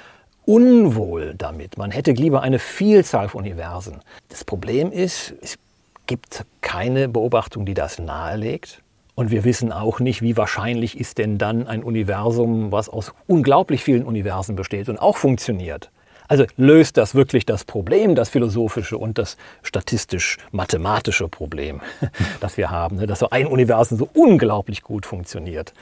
unwohl 0.46 1.34
damit. 1.36 1.76
Man 1.76 1.90
hätte 1.90 2.12
lieber 2.12 2.40
eine 2.40 2.58
Vielzahl 2.58 3.28
von 3.28 3.42
Universen. 3.42 4.00
Das 4.30 4.44
Problem 4.44 4.90
ist, 4.90 5.34
es 5.42 5.58
gibt 6.06 6.46
keine 6.62 7.08
Beobachtung, 7.08 7.66
die 7.66 7.74
das 7.74 7.98
nahelegt. 7.98 8.82
Und 9.14 9.30
wir 9.30 9.44
wissen 9.44 9.72
auch 9.72 10.00
nicht, 10.00 10.22
wie 10.22 10.38
wahrscheinlich 10.38 10.98
ist 10.98 11.18
denn 11.18 11.36
dann 11.36 11.66
ein 11.66 11.84
Universum, 11.84 12.72
was 12.72 12.88
aus 12.88 13.12
unglaublich 13.26 13.84
vielen 13.84 14.04
Universen 14.04 14.56
besteht 14.56 14.88
und 14.88 14.98
auch 14.98 15.18
funktioniert. 15.18 15.90
Also 16.28 16.44
löst 16.56 16.96
das 16.96 17.14
wirklich 17.14 17.44
das 17.46 17.64
Problem, 17.64 18.14
das 18.14 18.30
philosophische 18.30 18.96
und 18.96 19.18
das 19.18 19.36
statistisch-mathematische 19.62 21.28
Problem, 21.28 21.80
das 22.40 22.56
wir 22.56 22.70
haben, 22.70 22.96
ne? 22.96 23.06
dass 23.06 23.18
so 23.18 23.30
ein 23.30 23.46
Universum 23.46 23.98
so 23.98 24.08
unglaublich 24.14 24.82
gut 24.82 25.06
funktioniert. 25.06 25.74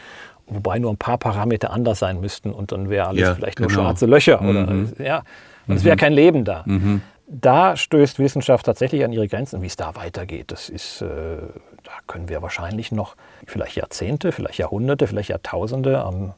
Wobei 0.47 0.79
nur 0.79 0.93
ein 0.93 0.97
paar 0.97 1.19
Parameter 1.19 1.71
anders 1.71 2.01
sein 2.01 2.21
müssten 2.21 2.51
und 2.51 2.73
dann 2.73 2.91
wäre 2.91 3.07
alles 3.09 3.21
ja, 3.21 3.35
vielleicht 3.35 3.57
genau. 3.57 3.69
nur 3.69 3.79
schwarze 3.79 4.07
Löcher. 4.07 4.41
Oder, 4.41 4.67
mhm. 4.67 4.93
ja, 4.99 5.23
und 5.67 5.77
es 5.77 5.85
wäre 5.85 5.97
mhm. 5.97 6.01
kein 6.01 6.13
Leben 6.13 6.45
da. 6.45 6.65
Mhm. 6.67 7.03
Da 7.29 7.77
stößt 7.77 8.19
Wissenschaft 8.19 8.67
tatsächlich 8.67 9.05
an 9.05 9.13
ihre 9.13 9.29
Grenzen. 9.29 9.63
Wie 9.63 9.67
es 9.67 9.77
da 9.77 9.95
weitergeht, 9.95 10.51
das 10.51 10.69
ist, 10.69 11.01
äh, 11.01 11.07
da 11.07 11.93
können 12.07 12.29
wir 12.29 12.43
wahrscheinlich 12.43 12.93
noch 12.93 13.17
vielleicht 13.47 13.77
Jahrzehnte, 13.77 14.33
vielleicht 14.33 14.59
Jahrhunderte, 14.59 15.07
vielleicht 15.07 15.31
Jahrtausende 15.31 16.03
am 16.03 16.35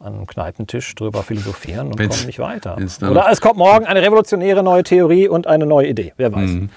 an 0.00 0.14
einem 0.14 0.26
Kneipentisch 0.26 0.94
drüber 0.94 1.22
philosophieren 1.22 1.88
und 1.88 1.98
wenn's, 1.98 2.16
kommen 2.16 2.26
nicht 2.26 2.38
weiter. 2.38 2.76
Oder 2.76 3.26
es 3.30 3.40
kommt 3.40 3.56
morgen 3.56 3.86
eine 3.86 4.00
revolutionäre 4.02 4.62
neue 4.62 4.82
Theorie 4.82 5.28
und 5.28 5.46
eine 5.46 5.66
neue 5.66 5.88
Idee. 5.88 6.12
Wer 6.16 6.32
weiß. 6.32 6.50
Mhm. 6.50 6.70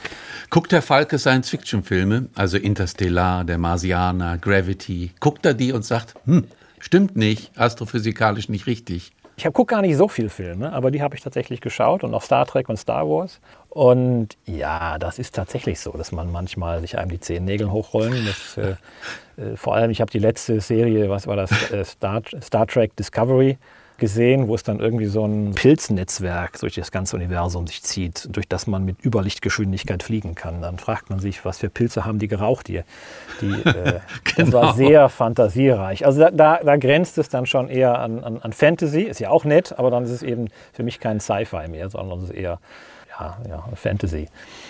Guckt 0.49 0.73
Herr 0.73 0.81
Falke 0.81 1.17
Science-Fiction-Filme, 1.19 2.27
also 2.35 2.57
Interstellar, 2.57 3.43
Der 3.43 3.57
Marsianer, 3.57 4.37
Gravity, 4.37 5.11
guckt 5.19 5.45
er 5.45 5.53
die 5.53 5.71
und 5.71 5.85
sagt, 5.85 6.15
hm, 6.25 6.45
stimmt 6.79 7.15
nicht, 7.15 7.57
astrophysikalisch 7.57 8.49
nicht 8.49 8.67
richtig. 8.67 9.13
Ich 9.37 9.45
gucke 9.45 9.73
gar 9.73 9.81
nicht 9.81 9.97
so 9.97 10.07
viele 10.07 10.29
Filme, 10.29 10.71
aber 10.73 10.91
die 10.91 11.01
habe 11.01 11.15
ich 11.15 11.21
tatsächlich 11.21 11.61
geschaut 11.61 12.03
und 12.03 12.13
auch 12.13 12.21
Star 12.21 12.45
Trek 12.45 12.69
und 12.69 12.77
Star 12.77 13.07
Wars. 13.07 13.39
Und 13.69 14.37
ja, 14.45 14.99
das 14.99 15.17
ist 15.17 15.33
tatsächlich 15.33 15.79
so, 15.79 15.91
dass 15.91 16.11
man 16.11 16.31
manchmal 16.31 16.81
sich 16.81 16.97
einem 16.97 17.09
die 17.09 17.19
Zehennägel 17.19 17.71
hochrollen. 17.71 18.25
Das, 18.25 18.57
äh, 18.57 18.71
äh, 18.71 18.75
vor 19.55 19.75
allem, 19.75 19.91
ich 19.91 20.01
habe 20.01 20.11
die 20.11 20.19
letzte 20.19 20.59
Serie, 20.61 21.09
was 21.09 21.27
war 21.27 21.35
das, 21.35 21.71
äh, 21.71 21.83
Star, 21.85 22.21
Star 22.41 22.67
Trek 22.67 22.95
Discovery 22.95 23.57
gesehen, 24.01 24.47
wo 24.47 24.55
es 24.55 24.63
dann 24.63 24.79
irgendwie 24.79 25.05
so 25.05 25.23
ein 25.23 25.53
Pilznetzwerk 25.53 26.59
durch 26.59 26.73
das 26.73 26.91
ganze 26.91 27.15
Universum 27.15 27.67
sich 27.67 27.83
zieht, 27.83 28.35
durch 28.35 28.47
das 28.47 28.65
man 28.65 28.83
mit 28.83 29.05
Überlichtgeschwindigkeit 29.05 30.01
fliegen 30.01 30.33
kann. 30.33 30.59
Dann 30.61 30.79
fragt 30.79 31.11
man 31.11 31.19
sich, 31.19 31.45
was 31.45 31.59
für 31.59 31.69
Pilze 31.69 32.03
haben 32.03 32.17
die 32.17 32.27
geraucht 32.27 32.67
hier? 32.67 32.83
Die, 33.39 33.51
äh, 33.51 33.63
genau. 33.63 34.01
Das 34.37 34.51
war 34.51 34.61
genau. 34.61 34.73
sehr 34.73 35.09
fantasiereich. 35.09 36.05
Also 36.05 36.19
da, 36.19 36.31
da, 36.31 36.59
da, 36.63 36.77
grenzt 36.77 37.19
es 37.19 37.29
dann 37.29 37.45
schon 37.45 37.69
eher 37.69 37.99
an, 37.99 38.23
an, 38.23 38.41
an, 38.41 38.53
Fantasy, 38.53 39.03
ist 39.03 39.19
ja 39.19 39.29
auch 39.29 39.45
nett, 39.45 39.77
aber 39.77 39.91
dann 39.91 40.03
ist 40.03 40.11
es 40.11 40.23
eben 40.23 40.47
für 40.73 40.81
mich 40.81 40.99
kein 40.99 41.19
Sci-Fi 41.19 41.67
mehr, 41.69 41.89
sondern 41.89 42.23
es 42.23 42.31
ist 42.31 42.35
eher 42.35 42.59
ja, 43.21 43.37
ja, 43.47 43.75
Fantasy. 43.75 44.27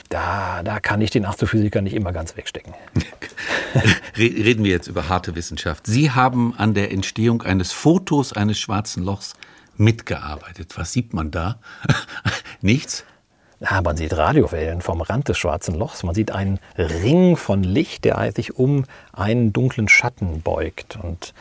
Da, 0.09 0.61
da 0.63 0.79
kann 0.79 1.01
ich 1.01 1.11
den 1.11 1.25
Astrophysiker 1.25 1.81
nicht 1.81 1.93
immer 1.93 2.11
ganz 2.11 2.35
wegstecken. 2.35 2.73
Reden 4.17 4.63
wir 4.63 4.71
jetzt 4.71 4.87
über 4.87 5.09
harte 5.09 5.35
Wissenschaft. 5.35 5.87
Sie 5.87 6.11
haben 6.11 6.53
an 6.57 6.73
der 6.73 6.91
Entstehung 6.91 7.41
eines 7.41 7.71
Fotos 7.71 8.33
eines 8.33 8.59
schwarzen 8.59 9.03
Lochs 9.03 9.33
mitgearbeitet. 9.77 10.77
Was 10.77 10.91
sieht 10.91 11.13
man 11.13 11.31
da? 11.31 11.59
Nichts? 12.61 13.05
Ja, 13.59 13.81
man 13.81 13.95
sieht 13.95 14.17
Radiowellen 14.17 14.81
vom 14.81 15.01
Rand 15.01 15.29
des 15.29 15.37
schwarzen 15.37 15.75
Lochs. 15.75 16.03
Man 16.03 16.15
sieht 16.15 16.31
einen 16.31 16.59
Ring 16.77 17.37
von 17.37 17.63
Licht, 17.63 18.05
der 18.05 18.31
sich 18.31 18.57
um 18.57 18.85
einen 19.13 19.53
dunklen 19.53 19.87
Schatten 19.87 20.41
beugt. 20.41 20.97
Und 21.01 21.33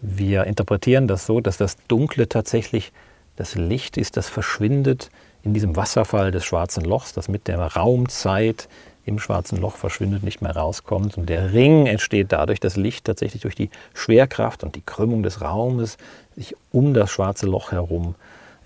wir 0.00 0.44
interpretieren 0.44 1.08
das 1.08 1.26
so, 1.26 1.40
dass 1.40 1.56
das 1.56 1.76
Dunkle 1.88 2.28
tatsächlich 2.28 2.92
das 3.36 3.56
Licht 3.56 3.96
ist, 3.96 4.16
das 4.16 4.28
verschwindet 4.28 5.10
in 5.44 5.54
diesem 5.54 5.76
Wasserfall 5.76 6.30
des 6.30 6.44
schwarzen 6.44 6.84
Lochs, 6.84 7.12
das 7.12 7.28
mit 7.28 7.48
der 7.48 7.58
Raumzeit 7.58 8.68
im 9.06 9.18
schwarzen 9.18 9.60
Loch 9.60 9.76
verschwindet, 9.76 10.22
nicht 10.22 10.40
mehr 10.40 10.56
rauskommt. 10.56 11.18
Und 11.18 11.28
der 11.28 11.52
Ring 11.52 11.86
entsteht 11.86 12.32
dadurch, 12.32 12.60
dass 12.60 12.76
Licht 12.76 13.04
tatsächlich 13.04 13.42
durch 13.42 13.54
die 13.54 13.70
Schwerkraft 13.92 14.64
und 14.64 14.74
die 14.74 14.80
Krümmung 14.80 15.22
des 15.22 15.42
Raumes 15.42 15.98
sich 16.34 16.56
um 16.72 16.94
das 16.94 17.10
schwarze 17.10 17.46
Loch 17.46 17.72
herum 17.72 18.14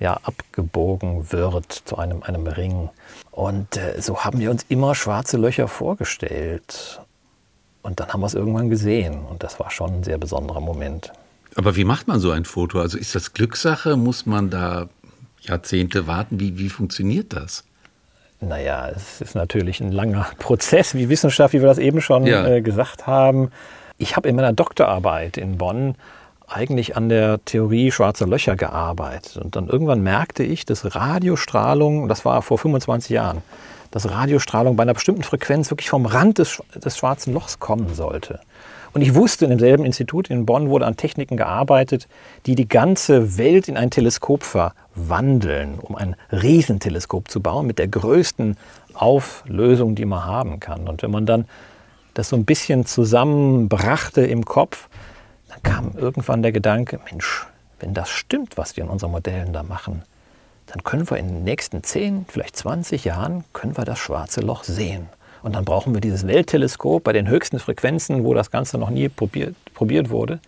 ja, 0.00 0.18
abgebogen 0.22 1.32
wird 1.32 1.72
zu 1.72 1.98
einem, 1.98 2.22
einem 2.22 2.46
Ring. 2.46 2.88
Und 3.32 3.76
äh, 3.76 4.00
so 4.00 4.24
haben 4.24 4.38
wir 4.38 4.50
uns 4.50 4.64
immer 4.68 4.94
schwarze 4.94 5.36
Löcher 5.36 5.66
vorgestellt. 5.66 7.00
Und 7.82 7.98
dann 7.98 8.08
haben 8.08 8.20
wir 8.20 8.26
es 8.26 8.34
irgendwann 8.34 8.70
gesehen. 8.70 9.24
Und 9.24 9.42
das 9.42 9.58
war 9.58 9.72
schon 9.72 9.94
ein 9.94 10.04
sehr 10.04 10.18
besonderer 10.18 10.60
Moment. 10.60 11.12
Aber 11.56 11.74
wie 11.74 11.84
macht 11.84 12.06
man 12.06 12.20
so 12.20 12.30
ein 12.30 12.44
Foto? 12.44 12.80
Also 12.80 12.96
ist 12.96 13.16
das 13.16 13.32
Glückssache? 13.32 13.96
Muss 13.96 14.26
man 14.26 14.50
da 14.50 14.88
Jahrzehnte 15.42 16.06
warten? 16.06 16.40
Wie, 16.40 16.58
wie 16.58 16.68
funktioniert 16.68 17.32
das? 17.32 17.64
Naja, 18.40 18.88
es 18.94 19.20
ist 19.20 19.34
natürlich 19.34 19.80
ein 19.80 19.92
langer 19.92 20.26
Prozess, 20.38 20.94
wie 20.94 21.08
Wissenschaft, 21.08 21.54
wie 21.54 21.60
wir 21.60 21.68
das 21.68 21.78
eben 21.78 22.00
schon 22.00 22.26
ja. 22.26 22.46
äh, 22.46 22.62
gesagt 22.62 23.06
haben. 23.06 23.50
Ich 23.96 24.16
habe 24.16 24.28
in 24.28 24.36
meiner 24.36 24.52
Doktorarbeit 24.52 25.36
in 25.36 25.58
Bonn 25.58 25.96
eigentlich 26.46 26.96
an 26.96 27.08
der 27.08 27.44
Theorie 27.44 27.90
schwarzer 27.92 28.26
Löcher 28.26 28.56
gearbeitet. 28.56 29.36
Und 29.36 29.56
dann 29.56 29.68
irgendwann 29.68 30.02
merkte 30.02 30.42
ich, 30.44 30.64
dass 30.64 30.94
Radiostrahlung, 30.94 32.08
das 32.08 32.24
war 32.24 32.40
vor 32.42 32.58
25 32.58 33.10
Jahren, 33.10 33.42
dass 33.90 34.08
Radiostrahlung 34.08 34.76
bei 34.76 34.82
einer 34.82 34.94
bestimmten 34.94 35.24
Frequenz 35.24 35.70
wirklich 35.70 35.90
vom 35.90 36.06
Rand 36.06 36.38
des, 36.38 36.62
des 36.74 36.96
schwarzen 36.96 37.34
Lochs 37.34 37.58
kommen 37.58 37.94
sollte. 37.94 38.40
Und 38.92 39.02
ich 39.02 39.14
wusste, 39.14 39.44
in 39.44 39.50
demselben 39.50 39.84
Institut 39.84 40.30
in 40.30 40.46
Bonn 40.46 40.70
wurde 40.70 40.86
an 40.86 40.96
Techniken 40.96 41.36
gearbeitet, 41.36 42.08
die 42.46 42.54
die 42.54 42.68
ganze 42.68 43.38
Welt 43.38 43.68
in 43.68 43.76
ein 43.76 43.90
Teleskop 43.90 44.42
verwandeln, 44.42 45.78
um 45.78 45.94
ein 45.96 46.16
Riesenteleskop 46.32 47.30
zu 47.30 47.40
bauen 47.40 47.66
mit 47.66 47.78
der 47.78 47.88
größten 47.88 48.56
Auflösung, 48.94 49.94
die 49.94 50.04
man 50.04 50.24
haben 50.24 50.60
kann. 50.60 50.88
Und 50.88 51.02
wenn 51.02 51.10
man 51.10 51.26
dann 51.26 51.46
das 52.14 52.30
so 52.30 52.36
ein 52.36 52.44
bisschen 52.44 52.86
zusammenbrachte 52.86 54.22
im 54.22 54.44
Kopf, 54.44 54.88
dann 55.48 55.62
kam 55.62 55.92
irgendwann 55.96 56.42
der 56.42 56.52
Gedanke, 56.52 56.98
Mensch, 57.10 57.46
wenn 57.80 57.94
das 57.94 58.10
stimmt, 58.10 58.56
was 58.56 58.76
wir 58.76 58.84
in 58.84 58.90
unseren 58.90 59.12
Modellen 59.12 59.52
da 59.52 59.62
machen, 59.62 60.02
dann 60.66 60.82
können 60.82 61.08
wir 61.08 61.16
in 61.16 61.28
den 61.28 61.44
nächsten 61.44 61.82
10, 61.82 62.26
vielleicht 62.28 62.56
20 62.56 63.04
Jahren, 63.04 63.44
können 63.52 63.76
wir 63.76 63.84
das 63.84 63.98
schwarze 63.98 64.40
Loch 64.40 64.64
sehen. 64.64 65.08
Und 65.42 65.54
dann 65.54 65.64
brauchen 65.64 65.94
wir 65.94 66.00
dieses 66.00 66.26
Weltteleskop 66.26 67.04
bei 67.04 67.12
den 67.12 67.28
höchsten 67.28 67.58
Frequenzen, 67.58 68.24
wo 68.24 68.34
das 68.34 68.50
Ganze 68.50 68.78
noch 68.78 68.90
nie 68.90 69.08
probiert, 69.08 69.54
probiert 69.74 70.10
wurde. 70.10 70.40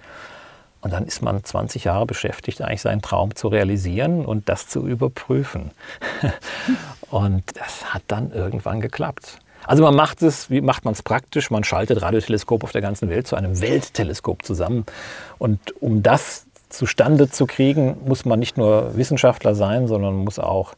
Und 0.82 0.92
dann 0.92 1.04
ist 1.06 1.20
man 1.22 1.44
20 1.44 1.84
Jahre 1.84 2.06
beschäftigt, 2.06 2.62
eigentlich 2.62 2.80
seinen 2.80 3.02
Traum 3.02 3.34
zu 3.34 3.48
realisieren 3.48 4.24
und 4.24 4.48
das 4.48 4.66
zu 4.66 4.86
überprüfen. 4.86 5.72
und 7.10 7.44
das 7.54 7.92
hat 7.92 8.02
dann 8.08 8.32
irgendwann 8.32 8.80
geklappt. 8.80 9.38
Also 9.66 9.82
man 9.82 9.94
macht 9.94 10.22
es, 10.22 10.48
wie 10.48 10.62
macht 10.62 10.86
man 10.86 10.92
es 10.92 11.02
praktisch? 11.02 11.50
Man 11.50 11.64
schaltet 11.64 12.00
Radioteleskop 12.00 12.64
auf 12.64 12.72
der 12.72 12.80
ganzen 12.80 13.10
Welt 13.10 13.26
zu 13.26 13.36
einem 13.36 13.60
Weltteleskop 13.60 14.42
zusammen. 14.44 14.86
Und 15.38 15.60
um 15.82 16.02
das 16.02 16.46
zustande 16.70 17.30
zu 17.30 17.46
kriegen, 17.46 17.98
muss 18.06 18.24
man 18.24 18.38
nicht 18.38 18.56
nur 18.56 18.96
Wissenschaftler 18.96 19.54
sein, 19.54 19.86
sondern 19.86 20.16
muss 20.16 20.38
auch 20.38 20.74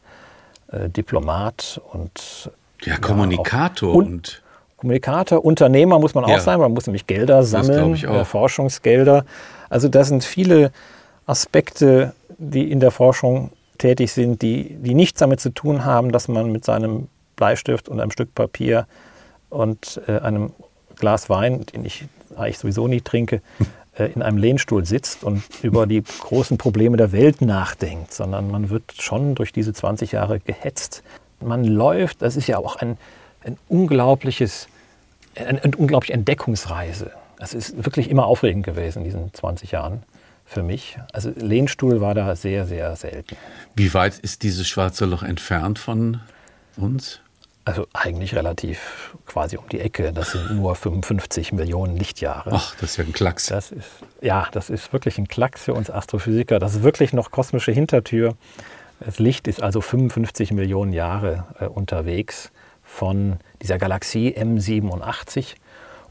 äh, 0.67 0.89
Diplomat 0.89 1.79
und 1.93 2.51
ja, 2.85 2.97
Kommunikator 2.97 3.89
ja, 3.89 3.95
und 3.95 4.41
Kommunikator, 4.77 5.43
Unternehmer 5.43 5.97
muss 5.99 6.13
man 6.13 6.25
auch 6.25 6.29
ja. 6.29 6.39
sein, 6.39 6.59
man 6.59 6.73
muss 6.73 6.87
nämlich 6.87 7.07
Gelder 7.07 7.43
sammeln, 7.43 7.95
äh, 7.95 8.25
Forschungsgelder. 8.25 9.25
Also 9.69 9.87
das 9.87 10.09
sind 10.09 10.25
viele 10.25 10.71
Aspekte, 11.25 12.13
die 12.37 12.69
in 12.69 12.79
der 12.81 12.91
Forschung 12.91 13.51
tätig 13.77 14.11
sind, 14.11 14.41
die, 14.41 14.75
die 14.75 14.93
nichts 14.93 15.19
damit 15.19 15.39
zu 15.39 15.51
tun 15.51 15.85
haben, 15.85 16.11
dass 16.11 16.27
man 16.27 16.51
mit 16.51 16.65
seinem 16.65 17.07
Bleistift 17.35 17.89
und 17.89 17.99
einem 17.99 18.11
Stück 18.11 18.35
Papier 18.35 18.87
und 19.49 20.01
äh, 20.07 20.19
einem 20.19 20.51
Glas 20.97 21.29
Wein, 21.29 21.65
den 21.73 21.85
ich 21.85 22.05
eigentlich 22.35 22.57
sowieso 22.57 22.87
nie 22.87 23.01
trinke, 23.01 23.41
äh, 23.97 24.05
in 24.05 24.21
einem 24.21 24.37
Lehnstuhl 24.37 24.85
sitzt 24.85 25.23
und 25.23 25.43
über 25.61 25.87
die 25.87 26.03
großen 26.03 26.57
Probleme 26.57 26.97
der 26.97 27.11
Welt 27.11 27.41
nachdenkt, 27.41 28.13
sondern 28.13 28.51
man 28.51 28.69
wird 28.69 28.93
schon 28.99 29.35
durch 29.35 29.51
diese 29.51 29.73
20 29.73 30.11
Jahre 30.11 30.39
gehetzt. 30.39 31.03
Man 31.45 31.63
läuft, 31.63 32.21
das 32.21 32.35
ist 32.35 32.47
ja 32.47 32.57
auch 32.57 32.75
ein, 32.75 32.97
ein 33.43 33.57
unglaubliches, 33.67 34.67
eine, 35.35 35.63
eine 35.63 35.75
unglaubliche 35.77 36.13
Entdeckungsreise. 36.13 37.11
Es 37.39 37.53
ist 37.53 37.83
wirklich 37.83 38.09
immer 38.09 38.25
aufregend 38.25 38.65
gewesen 38.65 38.99
in 38.99 39.05
diesen 39.05 39.33
20 39.33 39.71
Jahren 39.71 40.03
für 40.45 40.63
mich. 40.63 40.97
Also 41.11 41.31
Lehnstuhl 41.35 42.01
war 42.01 42.13
da 42.13 42.35
sehr, 42.35 42.65
sehr 42.65 42.95
selten. 42.95 43.35
Wie 43.75 43.93
weit 43.93 44.19
ist 44.19 44.43
dieses 44.43 44.67
schwarze 44.67 45.05
Loch 45.05 45.23
entfernt 45.23 45.79
von 45.79 46.21
uns? 46.77 47.19
Also 47.65 47.87
eigentlich 47.93 48.35
relativ 48.35 49.15
quasi 49.25 49.55
um 49.55 49.67
die 49.69 49.79
Ecke. 49.79 50.11
Das 50.11 50.33
sind 50.33 50.51
nur 50.51 50.75
55 50.75 51.53
Millionen 51.53 51.95
Lichtjahre. 51.95 52.51
Ach, 52.53 52.75
das 52.75 52.91
ist 52.91 52.97
ja 52.97 53.05
ein 53.05 53.13
Klacks. 53.13 53.45
Das 53.45 53.71
ist, 53.71 53.87
ja, 54.21 54.47
das 54.51 54.69
ist 54.69 54.91
wirklich 54.91 55.17
ein 55.17 55.29
Klacks 55.29 55.63
für 55.63 55.73
uns 55.73 55.89
Astrophysiker. 55.89 56.59
Das 56.59 56.75
ist 56.75 56.83
wirklich 56.83 57.13
noch 57.13 57.31
kosmische 57.31 57.71
Hintertür. 57.71 58.35
Das 59.05 59.19
Licht 59.19 59.47
ist 59.47 59.61
also 59.61 59.81
55 59.81 60.51
Millionen 60.51 60.93
Jahre 60.93 61.45
äh, 61.59 61.65
unterwegs 61.65 62.51
von 62.83 63.37
dieser 63.61 63.77
Galaxie 63.77 64.35
M87. 64.37 65.55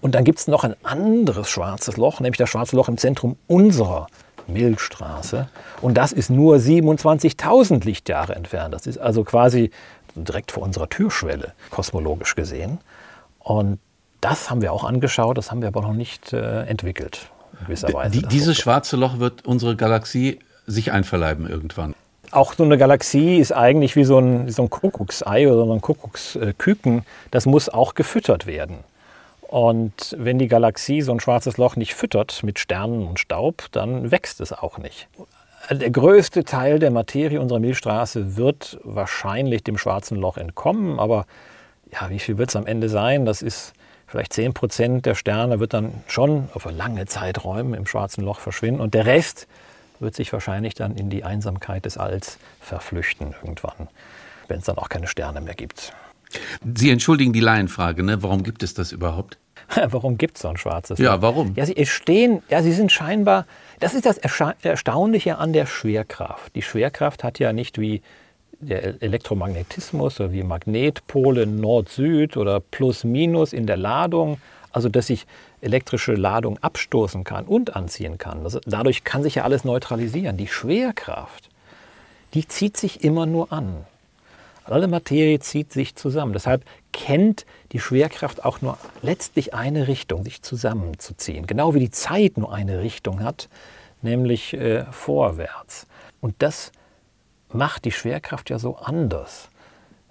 Und 0.00 0.14
dann 0.14 0.24
gibt 0.24 0.40
es 0.40 0.48
noch 0.48 0.64
ein 0.64 0.74
anderes 0.82 1.48
schwarzes 1.48 1.96
Loch, 1.96 2.20
nämlich 2.20 2.38
das 2.38 2.50
schwarze 2.50 2.76
Loch 2.76 2.88
im 2.88 2.98
Zentrum 2.98 3.36
unserer 3.46 4.08
Milchstraße. 4.46 5.48
Und 5.80 5.94
das 5.96 6.12
ist 6.12 6.28
nur 6.28 6.56
27.000 6.56 7.84
Lichtjahre 7.84 8.34
entfernt. 8.34 8.74
Das 8.74 8.86
ist 8.86 8.98
also 8.98 9.22
quasi 9.24 9.70
direkt 10.14 10.52
vor 10.52 10.64
unserer 10.64 10.88
Türschwelle, 10.88 11.52
kosmologisch 11.70 12.34
gesehen. 12.34 12.78
Und 13.38 13.78
das 14.20 14.50
haben 14.50 14.60
wir 14.60 14.72
auch 14.72 14.84
angeschaut, 14.84 15.38
das 15.38 15.50
haben 15.50 15.62
wir 15.62 15.68
aber 15.68 15.82
noch 15.82 15.94
nicht 15.94 16.32
äh, 16.32 16.64
entwickelt. 16.64 17.30
In 17.60 17.66
gewisser 17.66 17.92
Weise, 17.92 18.10
Die, 18.10 18.26
dieses 18.26 18.56
schwarze 18.56 18.96
Loch 18.96 19.18
wird 19.18 19.46
unsere 19.46 19.76
Galaxie 19.76 20.40
sich 20.66 20.92
einverleiben 20.92 21.48
irgendwann. 21.48 21.94
Auch 22.32 22.54
so 22.54 22.64
eine 22.64 22.78
Galaxie 22.78 23.36
ist 23.36 23.52
eigentlich 23.52 23.94
wie 23.94 24.04
so 24.04 24.18
ein, 24.18 24.46
wie 24.46 24.50
so 24.50 24.62
ein 24.62 24.70
Kuckucksei 24.70 25.46
oder 25.46 25.66
so 25.66 25.72
ein 25.72 25.80
Kuckucksküken. 25.80 27.04
Das 27.30 27.46
muss 27.46 27.68
auch 27.68 27.94
gefüttert 27.94 28.46
werden. 28.46 28.78
Und 29.42 30.16
wenn 30.18 30.38
die 30.38 30.48
Galaxie 30.48 31.02
so 31.02 31.12
ein 31.12 31.20
schwarzes 31.20 31.58
Loch 31.58 31.76
nicht 31.76 31.94
füttert 31.94 32.42
mit 32.42 32.58
Sternen 32.58 33.06
und 33.06 33.20
Staub, 33.20 33.66
dann 33.72 34.10
wächst 34.10 34.40
es 34.40 34.50
auch 34.50 34.78
nicht. 34.78 35.08
Der 35.70 35.90
größte 35.90 36.44
Teil 36.44 36.78
der 36.78 36.90
Materie 36.90 37.38
unserer 37.38 37.60
Milchstraße 37.60 38.38
wird 38.38 38.80
wahrscheinlich 38.82 39.62
dem 39.62 39.76
schwarzen 39.76 40.16
Loch 40.16 40.38
entkommen, 40.38 40.98
aber 40.98 41.26
ja, 41.92 42.08
wie 42.08 42.18
viel 42.18 42.38
wird 42.38 42.48
es 42.48 42.56
am 42.56 42.66
Ende 42.66 42.88
sein? 42.88 43.26
Das 43.26 43.42
ist 43.42 43.74
vielleicht 44.06 44.32
10 44.32 44.54
Prozent 44.54 45.06
der 45.06 45.14
Sterne 45.14 45.60
wird 45.60 45.74
dann 45.74 45.92
schon 46.06 46.48
auf 46.54 46.64
lange 46.64 47.04
Zeiträume 47.04 47.76
im 47.76 47.86
schwarzen 47.86 48.24
Loch 48.24 48.40
verschwinden 48.40 48.80
und 48.80 48.94
der 48.94 49.04
Rest 49.04 49.46
wird 50.02 50.14
sich 50.14 50.32
wahrscheinlich 50.32 50.74
dann 50.74 50.96
in 50.96 51.08
die 51.08 51.24
Einsamkeit 51.24 51.84
des 51.84 51.96
Alls 51.96 52.38
verflüchten 52.60 53.34
irgendwann, 53.42 53.88
wenn 54.48 54.58
es 54.58 54.64
dann 54.64 54.78
auch 54.78 54.88
keine 54.88 55.06
Sterne 55.06 55.40
mehr 55.40 55.54
gibt. 55.54 55.94
Sie 56.74 56.90
entschuldigen 56.90 57.32
die 57.32 57.40
Laienfrage, 57.40 58.02
ne? 58.02 58.22
warum 58.22 58.42
gibt 58.42 58.62
es 58.62 58.74
das 58.74 58.92
überhaupt? 58.92 59.38
warum 59.88 60.18
gibt 60.18 60.36
es 60.36 60.42
so 60.42 60.48
ein 60.48 60.56
schwarzes 60.56 60.98
Loch? 60.98 61.04
Ja, 61.04 61.22
warum? 61.22 61.54
Ja, 61.56 61.64
sie 61.64 61.86
stehen, 61.86 62.42
ja, 62.48 62.62
sie 62.62 62.72
sind 62.72 62.92
scheinbar 62.92 63.46
das 63.82 63.94
ist 63.94 64.06
das 64.06 64.18
Erstaunliche 64.18 65.38
an 65.38 65.52
der 65.52 65.66
Schwerkraft. 65.66 66.54
Die 66.54 66.62
Schwerkraft 66.62 67.24
hat 67.24 67.40
ja 67.40 67.52
nicht 67.52 67.80
wie 67.80 68.00
der 68.60 69.02
Elektromagnetismus 69.02 70.20
oder 70.20 70.30
wie 70.30 70.44
Magnetpole 70.44 71.48
Nord-Süd 71.48 72.36
oder 72.36 72.60
Plus-Minus 72.60 73.52
in 73.52 73.66
der 73.66 73.76
Ladung, 73.76 74.40
also 74.72 74.88
dass 74.88 75.10
ich 75.10 75.26
elektrische 75.60 76.14
Ladung 76.14 76.58
abstoßen 76.58 77.24
kann 77.24 77.44
und 77.46 77.76
anziehen 77.76 78.18
kann. 78.18 78.44
Also 78.44 78.60
dadurch 78.64 79.04
kann 79.04 79.22
sich 79.22 79.36
ja 79.36 79.44
alles 79.44 79.64
neutralisieren. 79.64 80.36
Die 80.36 80.48
Schwerkraft, 80.48 81.48
die 82.34 82.46
zieht 82.46 82.76
sich 82.76 83.04
immer 83.04 83.26
nur 83.26 83.52
an. 83.52 83.84
Alle 84.64 84.86
Materie 84.86 85.40
zieht 85.40 85.72
sich 85.72 85.96
zusammen. 85.96 86.32
Deshalb 86.32 86.64
kennt 86.92 87.46
die 87.72 87.80
Schwerkraft 87.80 88.44
auch 88.44 88.60
nur 88.62 88.78
letztlich 89.02 89.54
eine 89.54 89.88
Richtung, 89.88 90.22
sich 90.24 90.42
zusammenzuziehen. 90.42 91.46
Genau 91.46 91.74
wie 91.74 91.80
die 91.80 91.90
Zeit 91.90 92.38
nur 92.38 92.52
eine 92.52 92.80
Richtung 92.80 93.22
hat, 93.22 93.48
nämlich 94.02 94.54
äh, 94.54 94.84
vorwärts. 94.92 95.86
Und 96.20 96.36
das 96.38 96.70
macht 97.52 97.84
die 97.84 97.92
Schwerkraft 97.92 98.50
ja 98.50 98.58
so 98.58 98.76
anders. 98.76 99.48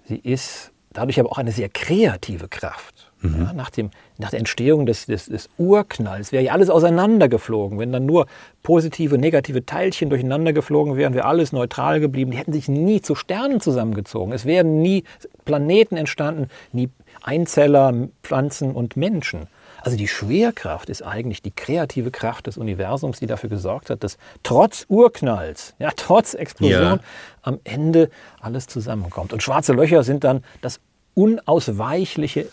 sie 0.06 0.16
ist 0.16 0.70
dadurch 0.92 1.18
aber 1.18 1.32
auch 1.32 1.38
eine 1.38 1.52
sehr 1.52 1.68
kreative 1.68 2.48
Kraft. 2.48 3.11
Mhm. 3.22 3.42
Ja, 3.42 3.52
nach, 3.52 3.70
dem, 3.70 3.90
nach 4.18 4.30
der 4.30 4.40
Entstehung 4.40 4.84
des, 4.84 5.06
des, 5.06 5.26
des 5.26 5.48
Urknalls 5.56 6.32
wäre 6.32 6.42
ja 6.42 6.52
alles 6.52 6.70
auseinandergeflogen. 6.70 7.78
Wenn 7.78 7.92
dann 7.92 8.04
nur 8.04 8.26
positive, 8.62 9.16
negative 9.16 9.64
Teilchen 9.64 10.10
durcheinander 10.10 10.52
geflogen 10.52 10.96
wären, 10.96 11.14
wäre 11.14 11.26
alles 11.26 11.52
neutral 11.52 12.00
geblieben. 12.00 12.32
Die 12.32 12.36
hätten 12.36 12.52
sich 12.52 12.68
nie 12.68 13.00
zu 13.00 13.14
Sternen 13.14 13.60
zusammengezogen. 13.60 14.32
Es 14.32 14.44
wären 14.44 14.82
nie 14.82 15.04
Planeten 15.44 15.96
entstanden, 15.96 16.48
nie 16.72 16.90
Einzeller, 17.22 17.94
Pflanzen 18.22 18.72
und 18.72 18.96
Menschen. 18.96 19.46
Also 19.82 19.96
die 19.96 20.08
Schwerkraft 20.08 20.88
ist 20.90 21.02
eigentlich 21.02 21.42
die 21.42 21.50
kreative 21.50 22.10
Kraft 22.10 22.46
des 22.46 22.56
Universums, 22.56 23.18
die 23.18 23.26
dafür 23.26 23.50
gesorgt 23.50 23.90
hat, 23.90 24.04
dass 24.04 24.16
trotz 24.42 24.86
Urknalls, 24.88 25.74
ja, 25.78 25.90
trotz 25.94 26.34
Explosion, 26.34 26.82
ja. 26.82 27.00
am 27.42 27.58
Ende 27.64 28.08
alles 28.40 28.68
zusammenkommt. 28.68 29.32
Und 29.32 29.42
schwarze 29.42 29.72
Löcher 29.72 30.04
sind 30.04 30.22
dann 30.22 30.44
das 30.60 30.78
unausweichliche 31.14 32.46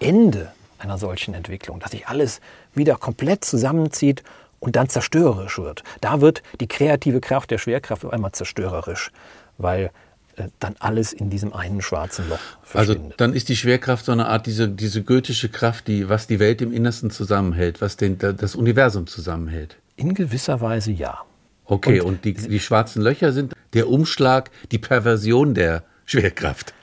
Ende 0.00 0.52
einer 0.78 0.98
solchen 0.98 1.34
Entwicklung, 1.34 1.78
dass 1.78 1.92
sich 1.92 2.08
alles 2.08 2.40
wieder 2.74 2.96
komplett 2.96 3.44
zusammenzieht 3.44 4.22
und 4.58 4.76
dann 4.76 4.88
zerstörerisch 4.88 5.58
wird. 5.58 5.82
Da 6.00 6.20
wird 6.20 6.42
die 6.60 6.68
kreative 6.68 7.20
Kraft 7.20 7.50
der 7.50 7.58
Schwerkraft 7.58 8.04
auf 8.04 8.12
einmal 8.12 8.32
zerstörerisch, 8.32 9.10
weil 9.58 9.90
äh, 10.36 10.48
dann 10.58 10.76
alles 10.78 11.12
in 11.12 11.30
diesem 11.30 11.52
einen 11.52 11.82
schwarzen 11.82 12.28
Loch 12.28 12.38
also 12.38 12.62
verschwindet. 12.62 13.04
Also 13.04 13.14
dann 13.16 13.34
ist 13.34 13.48
die 13.48 13.56
Schwerkraft 13.56 14.04
so 14.04 14.12
eine 14.12 14.26
Art 14.26 14.46
diese, 14.46 14.68
diese 14.68 15.02
goethische 15.02 15.48
Kraft, 15.48 15.88
die 15.88 16.08
was 16.08 16.26
die 16.26 16.38
Welt 16.38 16.62
im 16.62 16.72
Innersten 16.72 17.10
zusammenhält, 17.10 17.80
was 17.80 17.96
den, 17.96 18.18
das 18.18 18.54
Universum 18.54 19.06
zusammenhält. 19.06 19.76
In 19.96 20.14
gewisser 20.14 20.60
Weise 20.60 20.92
ja. 20.92 21.20
Okay, 21.66 22.00
und, 22.00 22.06
und 22.06 22.24
die, 22.24 22.34
die 22.34 22.60
schwarzen 22.60 23.02
Löcher 23.02 23.32
sind 23.32 23.54
der 23.74 23.88
Umschlag, 23.88 24.50
die 24.72 24.78
Perversion 24.78 25.54
der 25.54 25.84
Schwerkraft. 26.04 26.74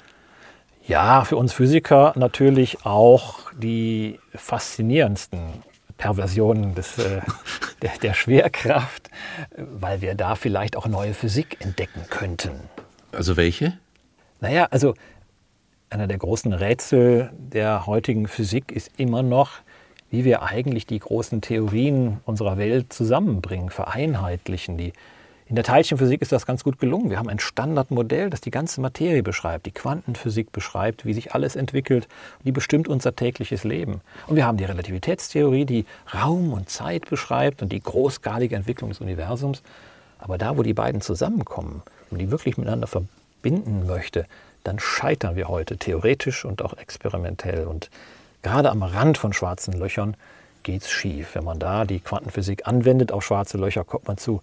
Ja, 0.87 1.25
für 1.25 1.35
uns 1.35 1.51
Physiker 1.51 2.13
natürlich 2.15 2.85
auch 2.85 3.51
die 3.51 4.19
faszinierendsten 4.33 5.39
Perversionen 5.97 6.75
des, 6.75 6.97
äh, 6.97 7.19
der, 7.81 7.91
der 8.01 8.13
Schwerkraft, 8.13 9.09
weil 9.57 9.99
wir 9.99 10.15
da 10.15 10.35
vielleicht 10.35 10.77
auch 10.77 10.87
neue 10.87 11.13
Physik 11.13 11.57
entdecken 11.59 12.03
könnten. 12.09 12.51
Also 13.11 13.35
welche? 13.35 13.77
Naja, 14.39 14.67
also 14.71 14.93
einer 15.89 16.07
der 16.07 16.19
großen 16.19 16.53
Rätsel 16.53 17.31
der 17.37 17.85
heutigen 17.85 18.27
Physik 18.27 18.71
ist 18.71 18.91
immer 18.95 19.23
noch, 19.23 19.51
wie 20.09 20.23
wir 20.23 20.43
eigentlich 20.43 20.85
die 20.85 20.99
großen 20.99 21.41
Theorien 21.41 22.21
unserer 22.23 22.57
Welt 22.57 22.93
zusammenbringen, 22.93 23.71
vereinheitlichen, 23.71 24.77
die 24.77 24.93
in 25.49 25.55
der 25.55 25.63
Teilchenphysik 25.63 26.21
ist 26.21 26.33
das 26.33 26.45
ganz 26.45 26.65
gut 26.65 26.77
gelungen. 26.77 27.09
Wir 27.09 27.17
haben 27.17 27.29
ein 27.29 27.39
Standardmodell, 27.39 28.29
das 28.29 28.41
die 28.41 28.51
ganze 28.51 28.81
Materie 28.81 29.23
beschreibt, 29.23 29.65
die 29.65 29.71
Quantenphysik 29.71 30.51
beschreibt, 30.51 31.05
wie 31.05 31.13
sich 31.13 31.33
alles 31.33 31.55
entwickelt, 31.55 32.09
die 32.43 32.51
bestimmt 32.51 32.89
unser 32.89 33.15
tägliches 33.15 33.63
Leben. 33.63 34.01
Und 34.27 34.35
wir 34.35 34.45
haben 34.45 34.57
die 34.57 34.65
Relativitätstheorie, 34.65 35.63
die 35.63 35.85
Raum 36.13 36.51
und 36.51 36.69
Zeit 36.69 37.09
beschreibt 37.09 37.61
und 37.61 37.71
die 37.71 37.79
großskalige 37.79 38.57
Entwicklung 38.57 38.89
des 38.89 38.99
Universums. 38.99 39.61
Aber 40.19 40.37
da, 40.37 40.57
wo 40.57 40.63
die 40.63 40.73
beiden 40.73 40.99
zusammenkommen 40.99 41.81
und 42.11 42.17
die 42.17 42.29
wirklich 42.29 42.57
miteinander 42.57 42.87
verbinden 42.87 43.87
möchte, 43.87 44.25
dann 44.65 44.79
scheitern 44.79 45.37
wir 45.37 45.47
heute 45.47 45.77
theoretisch 45.77 46.43
und 46.43 46.61
auch 46.61 46.73
experimentell. 46.73 47.67
Und 47.67 47.89
gerade 48.41 48.69
am 48.69 48.83
Rand 48.83 49.17
von 49.17 49.31
schwarzen 49.31 49.73
Löchern 49.79 50.17
geht 50.63 50.81
es 50.81 50.89
schief. 50.89 51.35
Wenn 51.35 51.45
man 51.45 51.57
da 51.57 51.85
die 51.85 52.01
Quantenphysik 52.01 52.67
anwendet 52.67 53.13
auf 53.13 53.23
schwarze 53.23 53.57
Löcher, 53.57 53.85
kommt 53.85 54.09
man 54.09 54.17
zu 54.17 54.41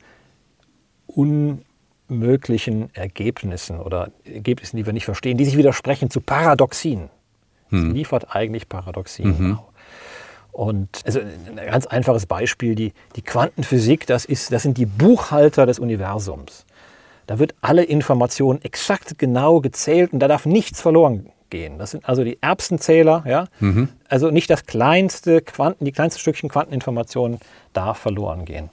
unmöglichen 1.06 2.94
Ergebnissen 2.94 3.80
oder 3.80 4.10
Ergebnissen, 4.24 4.76
die 4.76 4.86
wir 4.86 4.92
nicht 4.92 5.04
verstehen, 5.04 5.36
die 5.36 5.44
sich 5.44 5.56
widersprechen 5.56 6.10
zu 6.10 6.20
Paradoxien. 6.20 7.10
Hm. 7.68 7.88
Es 7.90 7.94
liefert 7.94 8.34
eigentlich 8.34 8.68
Paradoxien. 8.68 9.28
Mhm. 9.38 9.58
Und 10.52 11.00
also 11.04 11.18
ein 11.18 11.56
ganz 11.56 11.86
einfaches 11.86 12.26
Beispiel, 12.26 12.76
die, 12.76 12.92
die 13.16 13.22
Quantenphysik, 13.22 14.06
das, 14.06 14.24
ist, 14.24 14.52
das 14.52 14.62
sind 14.62 14.78
die 14.78 14.86
Buchhalter 14.86 15.66
des 15.66 15.80
Universums. 15.80 16.64
Da 17.26 17.40
wird 17.40 17.54
alle 17.60 17.82
Information 17.82 18.62
exakt 18.62 19.18
genau 19.18 19.60
gezählt 19.60 20.12
und 20.12 20.20
da 20.20 20.28
darf 20.28 20.46
nichts 20.46 20.80
verloren 20.80 21.30
gehen. 21.50 21.78
Das 21.78 21.90
sind 21.90 22.08
also 22.08 22.22
die 22.22 22.38
Erbsenzähler, 22.40 23.24
ja. 23.26 23.46
Mhm. 23.58 23.88
Also 24.08 24.30
nicht 24.30 24.48
das 24.48 24.66
kleinste 24.66 25.40
Quanten, 25.40 25.84
die 25.84 25.92
kleinste 25.92 26.20
Stückchen 26.20 26.48
Quanteninformation 26.48 27.38
darf 27.72 27.98
verloren 27.98 28.44
gehen. 28.44 28.70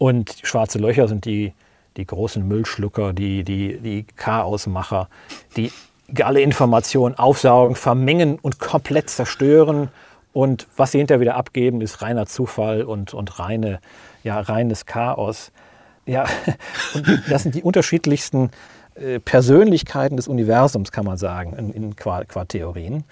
Und 0.00 0.34
schwarze 0.44 0.78
Löcher 0.78 1.08
sind 1.08 1.26
die, 1.26 1.52
die 1.98 2.06
großen 2.06 2.48
Müllschlucker, 2.48 3.12
die, 3.12 3.44
die, 3.44 3.76
die 3.76 4.06
Chaosmacher, 4.16 5.10
die 5.58 5.70
alle 6.22 6.40
Informationen 6.40 7.16
aufsaugen, 7.18 7.76
vermengen 7.76 8.38
und 8.38 8.58
komplett 8.58 9.10
zerstören. 9.10 9.90
Und 10.32 10.68
was 10.74 10.92
sie 10.92 10.98
hinterher 10.98 11.20
wieder 11.20 11.36
abgeben, 11.36 11.82
ist 11.82 12.00
reiner 12.00 12.24
Zufall 12.24 12.82
und, 12.82 13.12
und 13.12 13.38
reine, 13.38 13.78
ja, 14.24 14.40
reines 14.40 14.86
Chaos. 14.86 15.52
Ja, 16.06 16.24
und 16.94 17.22
das 17.28 17.42
sind 17.42 17.54
die 17.54 17.62
unterschiedlichsten 17.62 18.52
äh, 18.94 19.20
Persönlichkeiten 19.20 20.16
des 20.16 20.28
Universums, 20.28 20.92
kann 20.92 21.04
man 21.04 21.18
sagen, 21.18 21.52
in, 21.52 21.74
in 21.74 21.94
Qua-Theorien. 21.94 23.04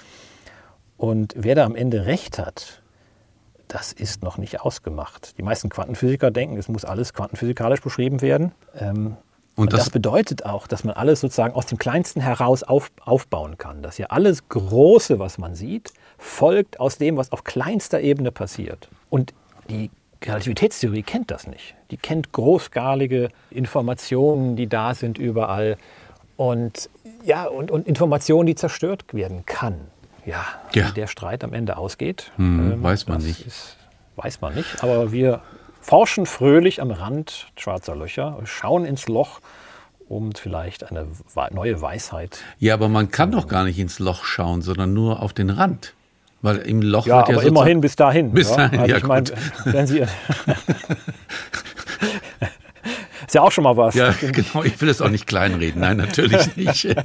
Und 0.96 1.34
wer 1.36 1.54
da 1.54 1.66
am 1.66 1.76
Ende 1.76 2.06
recht 2.06 2.38
hat, 2.38 2.80
das 3.68 3.92
ist 3.92 4.22
noch 4.22 4.38
nicht 4.38 4.60
ausgemacht. 4.60 5.36
Die 5.38 5.42
meisten 5.42 5.68
Quantenphysiker 5.68 6.30
denken, 6.30 6.56
es 6.56 6.68
muss 6.68 6.84
alles 6.84 7.12
quantenphysikalisch 7.12 7.80
beschrieben 7.80 8.20
werden. 8.20 8.52
Ähm, 8.74 9.16
und, 9.56 9.72
das, 9.72 9.80
das, 9.80 9.90
bedeutet 9.90 10.44
auch, 10.46 10.66
dass 10.66 10.84
man 10.84 10.94
alles 10.94 11.20
sozusagen 11.20 11.54
aus 11.54 11.66
dem 11.66 11.78
Kleinsten 11.78 12.20
heraus 12.20 12.62
auf, 12.62 12.90
aufbauen 13.04 13.58
kann. 13.58 13.82
Dass 13.82 13.98
ja 13.98 14.06
alles 14.06 14.48
Große, 14.48 15.18
was 15.18 15.38
man 15.38 15.54
sieht, 15.54 15.92
folgt 16.16 16.80
aus 16.80 16.98
dem, 16.98 17.16
was 17.16 17.32
auf 17.32 17.44
kleinster 17.44 18.00
Ebene 18.00 18.30
passiert. 18.30 18.88
Und 19.10 19.34
die 19.68 19.90
Relativitätstheorie 20.24 21.02
kennt 21.02 21.30
das 21.30 21.46
nicht. 21.46 21.74
Die 21.90 21.96
kennt 21.96 22.32
großskalige 22.32 23.30
Informationen, 23.50 24.56
die 24.56 24.68
da 24.68 24.94
sind 24.94 25.18
überall. 25.18 25.76
Und, 26.36 26.88
ja, 27.24 27.46
und, 27.46 27.70
und 27.70 27.86
Informationen, 27.86 28.46
die 28.46 28.54
zerstört 28.54 29.12
werden 29.12 29.44
kann. 29.44 29.80
Ja, 30.28 30.44
ja. 30.74 30.88
wie 30.88 30.92
der 30.92 31.06
Streit 31.06 31.42
am 31.42 31.54
Ende 31.54 31.78
ausgeht, 31.78 32.32
hm, 32.36 32.72
ähm, 32.72 32.82
weiß 32.82 33.06
man 33.08 33.22
nicht. 33.22 33.46
Ist, 33.46 33.76
weiß 34.16 34.40
man 34.42 34.54
nicht. 34.54 34.82
Aber 34.82 35.10
wir 35.10 35.40
forschen 35.80 36.26
fröhlich 36.26 36.82
am 36.82 36.90
Rand 36.90 37.46
schwarzer 37.56 37.96
Löcher, 37.96 38.38
schauen 38.44 38.84
ins 38.84 39.08
Loch, 39.08 39.40
um 40.06 40.32
vielleicht 40.32 40.90
eine 40.90 41.06
neue 41.50 41.80
Weisheit. 41.80 42.40
Ja, 42.58 42.74
aber 42.74 42.88
man 42.88 43.10
kann 43.10 43.32
doch 43.32 43.48
gar 43.48 43.64
nicht 43.64 43.78
ins 43.78 43.98
Loch 43.98 44.24
schauen, 44.24 44.60
sondern 44.60 44.92
nur 44.92 45.22
auf 45.22 45.32
den 45.32 45.48
Rand. 45.48 45.94
Weil 46.42 46.58
im 46.58 46.82
Loch 46.82 47.06
ja, 47.06 47.16
wird 47.16 47.28
ja 47.28 47.34
aber 47.36 47.44
immerhin 47.44 47.80
bis 47.80 47.96
dahin. 47.96 48.32
Bis 48.32 48.52
dahin, 48.52 48.74
ja. 48.74 48.80
Also 48.82 48.92
ja, 48.92 48.98
ich 48.98 49.04
meine, 49.04 49.30
wenn 49.64 49.86
Sie 49.86 50.04
Ist 53.28 53.34
ja 53.34 53.42
auch 53.42 53.52
schon 53.52 53.64
mal 53.64 53.76
was. 53.76 53.94
Ja, 53.94 54.14
genau. 54.20 54.64
Ich 54.64 54.80
will 54.80 54.88
es 54.88 55.02
auch 55.02 55.10
nicht 55.10 55.26
kleinreden. 55.26 55.82
Nein, 55.82 55.98
natürlich 55.98 56.56
nicht. 56.56 56.96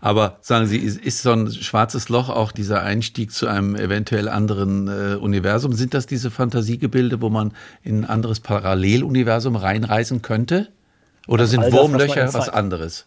Aber 0.00 0.38
sagen 0.40 0.66
Sie, 0.66 0.78
ist 0.78 1.22
so 1.22 1.30
ein 1.30 1.48
schwarzes 1.52 2.08
Loch 2.08 2.28
auch 2.28 2.50
dieser 2.50 2.82
Einstieg 2.82 3.30
zu 3.30 3.46
einem 3.46 3.76
eventuell 3.76 4.28
anderen 4.28 4.88
äh, 4.88 5.14
Universum? 5.14 5.72
Sind 5.72 5.94
das 5.94 6.06
diese 6.06 6.32
Fantasiegebilde, 6.32 7.22
wo 7.22 7.30
man 7.30 7.52
in 7.84 8.00
ein 8.00 8.04
anderes 8.04 8.40
Paralleluniversum 8.40 9.54
reinreisen 9.54 10.22
könnte? 10.22 10.70
Oder 11.28 11.46
sind 11.46 11.72
Wurmlöcher 11.72 12.26
was, 12.26 12.34
was 12.34 12.48
anderes? 12.48 13.06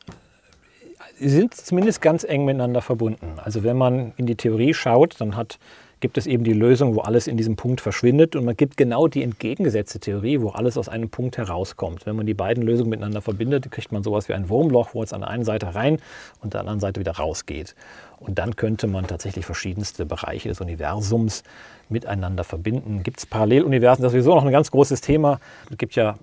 Sie 1.19 1.29
sind 1.29 1.53
zumindest 1.53 2.01
ganz 2.01 2.23
eng 2.23 2.45
miteinander 2.45 2.81
verbunden. 2.81 3.39
Also 3.43 3.65
wenn 3.65 3.75
man 3.75 4.13
in 4.15 4.25
die 4.25 4.35
Theorie 4.35 4.73
schaut, 4.73 5.19
dann 5.19 5.35
hat 5.35 5.59
gibt 5.99 6.17
es 6.17 6.27
eben 6.27 6.43
die 6.43 6.53
Lösung, 6.53 6.95
wo 6.95 7.01
alles 7.01 7.27
in 7.27 7.37
diesem 7.37 7.55
Punkt 7.55 7.81
verschwindet. 7.81 8.35
Und 8.35 8.45
man 8.45 8.55
gibt 8.55 8.77
genau 8.77 9.07
die 9.07 9.23
entgegengesetzte 9.23 9.99
Theorie, 9.99 10.41
wo 10.41 10.49
alles 10.49 10.77
aus 10.77 10.89
einem 10.89 11.09
Punkt 11.09 11.37
herauskommt. 11.37 12.05
Wenn 12.05 12.15
man 12.15 12.25
die 12.25 12.33
beiden 12.33 12.63
Lösungen 12.63 12.89
miteinander 12.89 13.21
verbindet, 13.21 13.71
kriegt 13.71 13.91
man 13.91 14.03
sowas 14.03 14.29
wie 14.29 14.33
ein 14.33 14.49
Wurmloch, 14.49 14.93
wo 14.93 15.01
es 15.01 15.13
an 15.13 15.21
der 15.21 15.29
einen 15.29 15.43
Seite 15.43 15.73
rein 15.73 15.99
und 16.41 16.45
an 16.45 16.49
der 16.51 16.59
anderen 16.61 16.79
Seite 16.79 16.99
wieder 16.99 17.13
rausgeht. 17.13 17.75
Und 18.19 18.37
dann 18.37 18.55
könnte 18.55 18.87
man 18.87 19.07
tatsächlich 19.07 19.45
verschiedenste 19.45 20.05
Bereiche 20.05 20.49
des 20.49 20.61
Universums 20.61 21.43
miteinander 21.89 22.43
verbinden. 22.43 23.03
Gibt 23.03 23.19
es 23.19 23.25
Paralleluniversen? 23.25 24.03
Das 24.03 24.13
ist 24.13 24.23
sowieso 24.23 24.35
noch 24.35 24.45
ein 24.45 24.51
ganz 24.51 24.71
großes 24.71 25.01
Thema. 25.01 25.39
Es 25.71 25.77
gibt 25.77 25.95
ja 25.95 26.17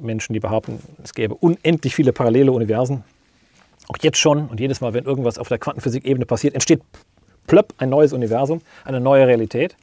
Menschen, 0.00 0.32
die 0.32 0.40
behaupten, 0.40 0.80
es 1.02 1.14
gäbe 1.14 1.34
unendlich 1.34 1.94
viele 1.94 2.12
parallele 2.12 2.52
Universen. 2.52 3.04
Auch 3.88 3.96
jetzt 4.02 4.18
schon 4.18 4.46
und 4.48 4.60
jedes 4.60 4.80
Mal, 4.80 4.92
wenn 4.92 5.04
irgendwas 5.04 5.38
auf 5.38 5.48
der 5.48 5.58
Quantenphysik-Ebene 5.58 6.26
passiert, 6.26 6.54
entsteht 6.54 6.82
plöpp, 7.48 7.74
ein 7.78 7.88
neues 7.88 8.12
Universum, 8.12 8.60
eine 8.84 9.00
neue 9.00 9.26
Realität. 9.26 9.76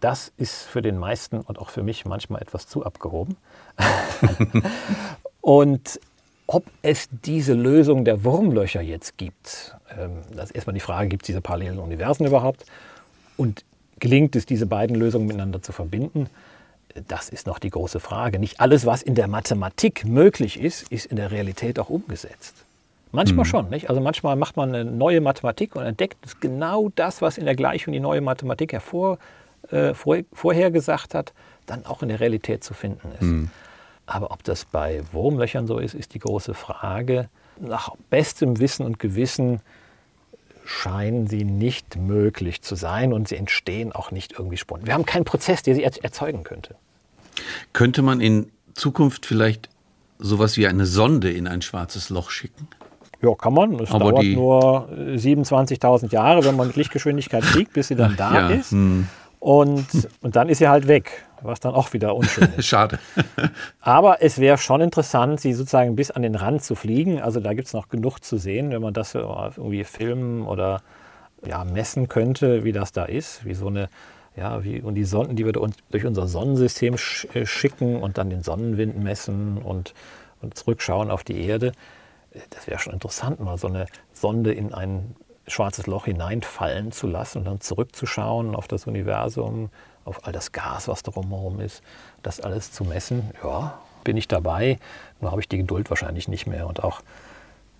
Das 0.00 0.32
ist 0.36 0.64
für 0.64 0.82
den 0.82 0.98
meisten 0.98 1.40
und 1.40 1.58
auch 1.58 1.70
für 1.70 1.82
mich 1.82 2.04
manchmal 2.04 2.42
etwas 2.42 2.66
zu 2.66 2.84
abgehoben. 2.84 3.36
und 5.40 6.00
ob 6.46 6.64
es 6.82 7.08
diese 7.24 7.54
Lösung 7.54 8.04
der 8.04 8.24
Wurmlöcher 8.24 8.82
jetzt 8.82 9.16
gibt, 9.16 9.76
ähm, 9.96 10.18
das 10.34 10.50
ist 10.50 10.56
erstmal 10.56 10.74
die 10.74 10.80
Frage, 10.80 11.08
gibt 11.08 11.22
es 11.22 11.26
diese 11.28 11.40
parallelen 11.40 11.78
Universen 11.78 12.26
überhaupt? 12.26 12.66
Und 13.36 13.64
gelingt 13.98 14.36
es, 14.36 14.44
diese 14.44 14.66
beiden 14.66 14.96
Lösungen 14.96 15.26
miteinander 15.26 15.62
zu 15.62 15.72
verbinden? 15.72 16.28
Das 17.08 17.28
ist 17.28 17.46
noch 17.46 17.58
die 17.58 17.70
große 17.70 17.98
Frage. 17.98 18.38
Nicht 18.38 18.60
alles, 18.60 18.86
was 18.86 19.02
in 19.02 19.14
der 19.14 19.26
Mathematik 19.26 20.04
möglich 20.04 20.60
ist, 20.60 20.90
ist 20.92 21.06
in 21.06 21.16
der 21.16 21.30
Realität 21.30 21.78
auch 21.78 21.88
umgesetzt. 21.88 22.63
Manchmal 23.14 23.44
schon. 23.44 23.70
Nicht? 23.70 23.88
Also 23.88 24.00
manchmal 24.00 24.36
macht 24.36 24.56
man 24.56 24.74
eine 24.74 24.84
neue 24.84 25.20
Mathematik 25.20 25.76
und 25.76 25.84
entdeckt 25.84 26.40
genau 26.40 26.90
das, 26.94 27.22
was 27.22 27.38
in 27.38 27.44
der 27.44 27.54
Gleichung 27.54 27.92
die 27.92 28.00
neue 28.00 28.20
Mathematik 28.20 28.72
hervor, 28.72 29.18
äh, 29.70 29.94
vor, 29.94 30.18
vorhergesagt 30.32 31.14
hat, 31.14 31.32
dann 31.66 31.86
auch 31.86 32.02
in 32.02 32.08
der 32.08 32.20
Realität 32.20 32.62
zu 32.62 32.74
finden 32.74 33.12
ist. 33.12 33.22
Mhm. 33.22 33.50
Aber 34.06 34.30
ob 34.32 34.44
das 34.44 34.66
bei 34.66 35.02
Wurmlöchern 35.12 35.66
so 35.66 35.78
ist, 35.78 35.94
ist 35.94 36.12
die 36.14 36.18
große 36.18 36.52
Frage. 36.52 37.30
Nach 37.58 37.90
bestem 38.10 38.58
Wissen 38.58 38.84
und 38.84 38.98
Gewissen 38.98 39.60
scheinen 40.64 41.26
sie 41.26 41.44
nicht 41.44 41.96
möglich 41.96 42.62
zu 42.62 42.74
sein 42.74 43.12
und 43.12 43.28
sie 43.28 43.36
entstehen 43.36 43.92
auch 43.92 44.10
nicht 44.10 44.32
irgendwie 44.32 44.56
spontan. 44.56 44.86
Wir 44.86 44.94
haben 44.94 45.06
keinen 45.06 45.24
Prozess, 45.24 45.62
der 45.62 45.74
sie 45.74 45.84
erzeugen 45.84 46.42
könnte. 46.42 46.74
Könnte 47.72 48.02
man 48.02 48.20
in 48.20 48.50
Zukunft 48.74 49.26
vielleicht 49.26 49.68
sowas 50.18 50.56
wie 50.56 50.66
eine 50.66 50.86
Sonde 50.86 51.30
in 51.30 51.46
ein 51.46 51.62
schwarzes 51.62 52.08
Loch 52.08 52.30
schicken? 52.30 52.68
Ja, 53.24 53.34
kann 53.34 53.54
man. 53.54 53.74
Es 53.80 53.90
Aber 53.90 54.10
dauert 54.10 54.24
nur 54.24 54.88
äh, 54.92 55.16
27.000 55.16 56.12
Jahre, 56.12 56.44
wenn 56.44 56.56
man 56.56 56.66
mit 56.68 56.76
Lichtgeschwindigkeit 56.76 57.44
fliegt, 57.44 57.72
bis 57.72 57.88
sie 57.88 57.96
dann 57.96 58.16
da 58.18 58.34
Ja, 58.34 58.48
ist. 58.50 58.72
hm. 58.72 59.08
Und, 59.40 59.86
und 60.22 60.36
dann 60.36 60.48
ist 60.48 60.58
sie 60.58 60.68
halt 60.68 60.88
weg, 60.88 61.26
was 61.42 61.60
dann 61.60 61.74
auch 61.74 61.92
wieder 61.92 62.16
unschön 62.16 62.48
ist. 62.56 62.64
Schade. 62.66 62.98
Aber 63.82 64.22
es 64.22 64.38
wäre 64.38 64.56
schon 64.56 64.80
interessant, 64.80 65.38
sie 65.38 65.52
sozusagen 65.52 65.96
bis 65.96 66.10
an 66.10 66.22
den 66.22 66.34
Rand 66.34 66.62
zu 66.62 66.74
fliegen. 66.74 67.20
Also 67.20 67.40
da 67.40 67.52
gibt 67.52 67.66
es 67.68 67.74
noch 67.74 67.90
genug 67.90 68.20
zu 68.24 68.38
sehen, 68.38 68.70
wenn 68.70 68.80
man 68.80 68.94
das 68.94 69.14
irgendwie 69.14 69.84
filmen 69.84 70.46
oder 70.46 70.80
ja, 71.46 71.62
messen 71.64 72.08
könnte, 72.08 72.64
wie 72.64 72.72
das 72.72 72.92
da 72.92 73.04
ist. 73.04 73.44
Wie 73.44 73.52
so 73.52 73.66
eine, 73.66 73.90
ja, 74.34 74.64
wie, 74.64 74.80
und 74.80 74.94
die 74.94 75.04
Sonden, 75.04 75.36
die 75.36 75.44
wir 75.44 75.52
durch 75.52 76.06
unser 76.06 76.26
Sonnensystem 76.26 76.96
sch 76.96 77.26
äh, 77.34 77.44
schicken 77.44 78.02
und 78.02 78.16
dann 78.16 78.30
den 78.30 78.42
Sonnenwind 78.42 78.98
messen 78.98 79.58
und, 79.58 79.92
und 80.40 80.56
zurückschauen 80.56 81.10
auf 81.10 81.22
die 81.22 81.44
Erde. 81.46 81.72
Das 82.50 82.66
wäre 82.66 82.78
schon 82.78 82.92
interessant, 82.92 83.40
mal 83.40 83.58
so 83.58 83.68
eine 83.68 83.86
Sonde 84.12 84.52
in 84.52 84.74
ein 84.74 85.14
schwarzes 85.46 85.86
Loch 85.86 86.06
hineinfallen 86.06 86.90
zu 86.90 87.06
lassen 87.06 87.38
und 87.38 87.44
dann 87.44 87.60
zurückzuschauen 87.60 88.56
auf 88.56 88.66
das 88.66 88.86
Universum, 88.86 89.70
auf 90.04 90.26
all 90.26 90.32
das 90.32 90.52
Gas, 90.52 90.88
was 90.88 91.02
drumherum 91.02 91.60
ist, 91.60 91.82
das 92.22 92.40
alles 92.40 92.72
zu 92.72 92.84
messen. 92.84 93.30
Ja, 93.42 93.78
bin 94.04 94.16
ich 94.16 94.26
dabei. 94.28 94.78
Nur 95.20 95.30
habe 95.30 95.40
ich 95.40 95.48
die 95.48 95.58
Geduld 95.58 95.90
wahrscheinlich 95.90 96.28
nicht 96.28 96.46
mehr 96.46 96.66
und 96.66 96.82
auch, 96.82 97.02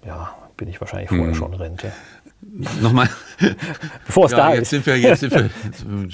ja, 0.05 0.35
bin 0.57 0.69
ich 0.69 0.81
wahrscheinlich 0.81 1.09
vorher 1.09 1.29
Hm. 1.29 1.35
schon 1.35 1.55
Rente. 1.55 1.93
Nochmal. 2.81 3.09
Bevor 4.07 4.27
es 4.27 4.33
Ja, 4.33 4.39
da 4.39 4.51
jetzt 4.55 4.63
ist. 4.63 4.71
sind 4.71 4.87
wir, 4.87 4.97
jetzt 4.99 5.21
sind 5.21 5.33
wir, 5.35 5.51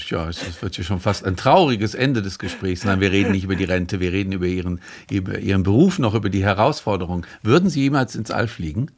ja, 0.09 0.29
es 0.29 0.62
wird 0.62 0.77
ja 0.79 0.85
schon 0.85 1.01
fast 1.01 1.25
ein 1.25 1.37
trauriges 1.37 1.95
Ende 1.95 2.23
des 2.23 2.38
Gesprächs. 2.38 2.85
Nein, 2.85 3.01
wir 3.01 3.11
reden 3.12 3.33
nicht 3.33 3.45
über 3.45 3.57
die 3.57 3.64
Rente, 3.64 4.01
wir 4.01 4.12
reden 4.12 4.33
über 4.33 4.47
Ihren, 4.47 4.81
über 5.11 5.38
Ihren 5.38 5.62
Beruf, 5.62 5.99
noch 5.99 6.14
über 6.14 6.31
die 6.31 6.43
Herausforderungen. 6.43 7.27
Würden 7.43 7.69
Sie 7.69 7.81
jemals 7.83 8.14
ins 8.14 8.31
All 8.31 8.49
fliegen? 8.49 8.90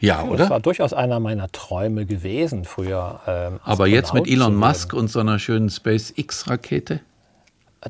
Ja, 0.00 0.22
Das 0.22 0.30
oder? 0.30 0.50
war 0.50 0.60
durchaus 0.60 0.92
einer 0.92 1.18
meiner 1.20 1.50
Träume 1.50 2.04
gewesen 2.06 2.64
früher. 2.64 3.20
ähm, 3.26 3.60
Aber 3.64 3.86
jetzt 3.86 4.12
mit 4.14 4.26
Elon 4.28 4.54
Musk 4.54 4.92
und 4.92 5.08
so 5.08 5.20
einer 5.20 5.38
schönen 5.38 5.70
SpaceX-Rakete? 5.70 7.00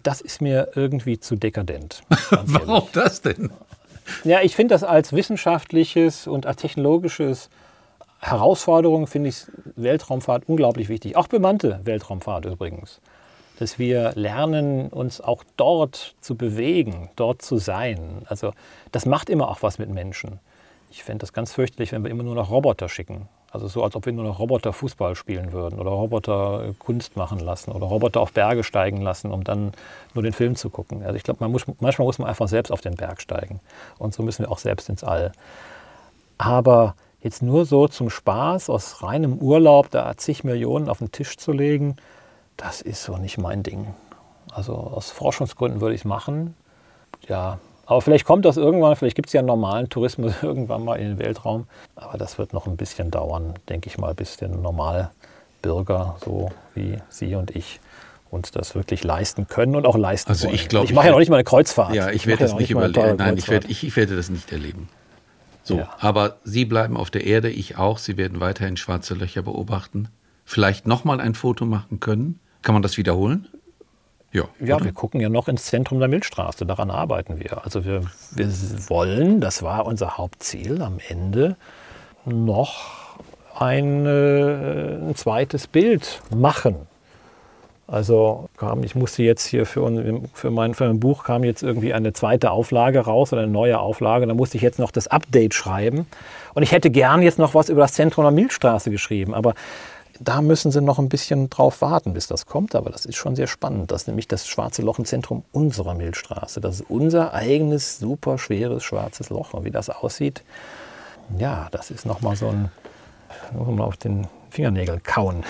Das 0.02 0.20
ist 0.20 0.40
mir 0.40 0.68
irgendwie 0.74 1.18
zu 1.20 1.36
dekadent. 1.36 2.02
Warum 2.30 2.84
das 2.92 3.22
denn? 3.22 3.50
Ja, 4.24 4.40
ich 4.42 4.54
finde 4.54 4.74
das 4.74 4.84
als 4.84 5.12
wissenschaftliches 5.12 6.26
und 6.26 6.46
als 6.46 6.60
technologisches 6.60 7.48
Herausforderung, 8.24 9.06
finde 9.06 9.28
ich 9.28 9.44
Weltraumfahrt 9.76 10.44
unglaublich 10.48 10.88
wichtig. 10.88 11.16
Auch 11.16 11.28
bemannte 11.28 11.80
Weltraumfahrt 11.84 12.46
übrigens. 12.46 13.00
Dass 13.58 13.78
wir 13.78 14.12
lernen, 14.14 14.88
uns 14.88 15.20
auch 15.20 15.44
dort 15.56 16.14
zu 16.20 16.34
bewegen, 16.34 17.10
dort 17.16 17.42
zu 17.42 17.58
sein. 17.58 18.22
Also 18.26 18.52
das 18.92 19.04
macht 19.04 19.28
immer 19.28 19.48
auch 19.48 19.62
was 19.62 19.78
mit 19.78 19.90
Menschen. 19.90 20.40
Ich 20.90 21.04
fände 21.04 21.20
das 21.20 21.32
ganz 21.32 21.52
fürchterlich, 21.52 21.92
wenn 21.92 22.02
wir 22.02 22.10
immer 22.10 22.22
nur 22.22 22.34
noch 22.34 22.50
Roboter 22.50 22.88
schicken. 22.88 23.28
Also 23.52 23.68
so, 23.68 23.84
als 23.84 23.94
ob 23.94 24.06
wir 24.06 24.12
nur 24.12 24.24
noch 24.24 24.40
Roboter 24.40 24.72
Fußball 24.72 25.14
spielen 25.14 25.52
würden 25.52 25.78
oder 25.78 25.90
Roboter 25.90 26.64
äh, 26.64 26.72
Kunst 26.78 27.16
machen 27.16 27.38
lassen 27.38 27.70
oder 27.70 27.86
Roboter 27.86 28.20
auf 28.20 28.32
Berge 28.32 28.64
steigen 28.64 29.00
lassen, 29.00 29.30
um 29.30 29.44
dann 29.44 29.72
nur 30.14 30.24
den 30.24 30.32
Film 30.32 30.56
zu 30.56 30.70
gucken. 30.70 31.04
Also 31.04 31.14
ich 31.14 31.22
glaube, 31.22 31.38
man 31.40 31.52
muss, 31.52 31.64
manchmal 31.78 32.06
muss 32.06 32.18
man 32.18 32.28
einfach 32.28 32.48
selbst 32.48 32.72
auf 32.72 32.80
den 32.80 32.96
Berg 32.96 33.20
steigen. 33.20 33.60
Und 33.98 34.14
so 34.14 34.24
müssen 34.24 34.44
wir 34.44 34.50
auch 34.50 34.58
selbst 34.58 34.88
ins 34.88 35.04
All. 35.04 35.30
Aber 36.38 36.96
jetzt 37.24 37.42
nur 37.42 37.64
so 37.64 37.88
zum 37.88 38.10
Spaß, 38.10 38.70
aus 38.70 39.02
reinem 39.02 39.38
Urlaub, 39.38 39.90
da 39.90 40.16
zig 40.16 40.44
Millionen 40.44 40.88
auf 40.88 40.98
den 40.98 41.10
Tisch 41.10 41.36
zu 41.38 41.50
legen, 41.52 41.96
das 42.56 42.80
ist 42.82 43.02
so 43.02 43.16
nicht 43.16 43.38
mein 43.38 43.62
Ding. 43.64 43.94
Also 44.52 44.74
aus 44.74 45.10
Forschungsgründen 45.10 45.80
würde 45.80 45.94
ich 45.94 46.02
es 46.02 46.04
machen. 46.04 46.54
Ja, 47.26 47.58
aber 47.86 48.00
vielleicht 48.02 48.24
kommt 48.24 48.44
das 48.44 48.56
irgendwann, 48.56 48.94
vielleicht 48.94 49.16
gibt 49.16 49.28
es 49.28 49.32
ja 49.32 49.40
einen 49.40 49.48
normalen 49.48 49.88
Tourismus 49.88 50.34
irgendwann 50.42 50.84
mal 50.84 50.96
in 50.96 51.08
den 51.08 51.18
Weltraum. 51.18 51.66
Aber 51.96 52.18
das 52.18 52.38
wird 52.38 52.52
noch 52.52 52.66
ein 52.66 52.76
bisschen 52.76 53.10
dauern, 53.10 53.54
denke 53.68 53.88
ich 53.88 53.98
mal, 53.98 54.14
bis 54.14 54.36
der 54.36 54.48
Normalbürger, 54.48 56.16
so 56.24 56.50
wie 56.74 56.98
Sie 57.08 57.34
und 57.34 57.56
ich, 57.56 57.80
uns 58.30 58.50
das 58.50 58.74
wirklich 58.74 59.02
leisten 59.02 59.48
können 59.48 59.76
und 59.76 59.86
auch 59.86 59.96
leisten 59.96 60.30
Also 60.30 60.48
wollen. 60.48 60.56
ich 60.56 60.72
ich 60.72 60.92
mache 60.92 61.06
ja 61.06 61.12
noch 61.12 61.20
nicht 61.20 61.30
mal 61.30 61.36
eine 61.36 61.44
Kreuzfahrt. 61.44 61.94
Ja, 61.94 62.10
ich 62.10 62.26
werde 62.26 62.42
das 62.42 62.52
noch 62.52 62.58
nicht 62.58 62.70
überleben. 62.70 63.16
Nein, 63.16 63.36
ich 63.38 63.48
werde, 63.48 63.68
ich, 63.68 63.84
ich 63.84 63.96
werde 63.96 64.14
das 64.14 64.28
nicht 64.28 64.52
erleben. 64.52 64.88
So, 65.64 65.78
Ja. 65.78 65.88
aber 65.98 66.36
Sie 66.44 66.64
bleiben 66.64 66.96
auf 66.96 67.10
der 67.10 67.24
Erde, 67.24 67.50
ich 67.50 67.76
auch. 67.76 67.98
Sie 67.98 68.16
werden 68.16 68.38
weiterhin 68.40 68.76
schwarze 68.76 69.14
Löcher 69.14 69.42
beobachten. 69.42 70.08
Vielleicht 70.44 70.86
nochmal 70.86 71.20
ein 71.20 71.34
Foto 71.34 71.64
machen 71.64 72.00
können. 72.00 72.38
Kann 72.62 72.74
man 72.74 72.82
das 72.82 72.96
wiederholen? 72.98 73.48
Ja. 74.30 74.44
Ja, 74.60 74.76
oder? 74.76 74.84
wir 74.84 74.92
gucken 74.92 75.20
ja 75.20 75.28
noch 75.28 75.48
ins 75.48 75.64
Zentrum 75.64 76.00
der 76.00 76.08
Milchstraße. 76.08 76.66
Daran 76.66 76.90
arbeiten 76.90 77.40
wir. 77.40 77.64
Also 77.64 77.84
wir, 77.84 78.02
wir 78.32 78.48
wollen, 78.88 79.40
das 79.40 79.62
war 79.62 79.86
unser 79.86 80.18
Hauptziel, 80.18 80.82
am 80.82 80.98
Ende 81.08 81.56
noch 82.26 83.16
ein, 83.58 84.04
äh, 84.06 84.96
ein 85.08 85.14
zweites 85.14 85.66
Bild 85.66 86.20
machen. 86.34 86.76
Also 87.86 88.48
kam, 88.56 88.82
ich 88.82 88.94
musste 88.94 89.22
jetzt 89.22 89.44
hier 89.44 89.66
für, 89.66 89.82
für, 90.32 90.50
mein, 90.50 90.74
für 90.74 90.86
mein 90.86 91.00
Buch 91.00 91.24
kam 91.24 91.44
jetzt 91.44 91.62
irgendwie 91.62 91.92
eine 91.92 92.14
zweite 92.14 92.50
Auflage 92.50 93.00
raus 93.00 93.32
oder 93.32 93.42
eine 93.42 93.52
neue 93.52 93.78
Auflage. 93.78 94.26
Da 94.26 94.34
musste 94.34 94.56
ich 94.56 94.62
jetzt 94.62 94.78
noch 94.78 94.90
das 94.90 95.06
Update 95.06 95.52
schreiben. 95.52 96.06
Und 96.54 96.62
ich 96.62 96.72
hätte 96.72 96.90
gern 96.90 97.20
jetzt 97.20 97.38
noch 97.38 97.54
was 97.54 97.68
über 97.68 97.82
das 97.82 97.92
Zentrum 97.92 98.24
der 98.24 98.32
Milchstraße 98.32 98.90
geschrieben. 98.90 99.34
Aber 99.34 99.54
da 100.18 100.40
müssen 100.40 100.70
sie 100.70 100.80
noch 100.80 100.98
ein 100.98 101.10
bisschen 101.10 101.50
drauf 101.50 101.82
warten, 101.82 102.14
bis 102.14 102.26
das 102.26 102.46
kommt. 102.46 102.74
Aber 102.74 102.88
das 102.88 103.04
ist 103.04 103.16
schon 103.16 103.36
sehr 103.36 103.48
spannend. 103.48 103.90
Das 103.90 104.02
ist 104.02 104.08
nämlich 104.08 104.28
das 104.28 104.48
schwarze 104.48 104.80
Loch 104.80 104.98
im 104.98 105.04
Zentrum 105.04 105.44
unserer 105.52 105.94
Milchstraße. 105.94 106.62
Das 106.62 106.76
ist 106.76 106.86
unser 106.88 107.34
eigenes, 107.34 107.98
super 107.98 108.38
schweres 108.38 108.82
schwarzes 108.82 109.28
Loch. 109.28 109.52
Und 109.52 109.64
wie 109.64 109.70
das 109.70 109.90
aussieht, 109.90 110.42
ja, 111.38 111.68
das 111.70 111.90
ist 111.90 112.06
nochmal 112.06 112.36
so 112.36 112.48
ein, 112.48 112.70
muss 113.52 113.66
man 113.66 113.76
mal 113.76 113.84
auf 113.84 113.96
den 113.96 114.26
Fingernägeln 114.50 115.02
kauen. 115.02 115.42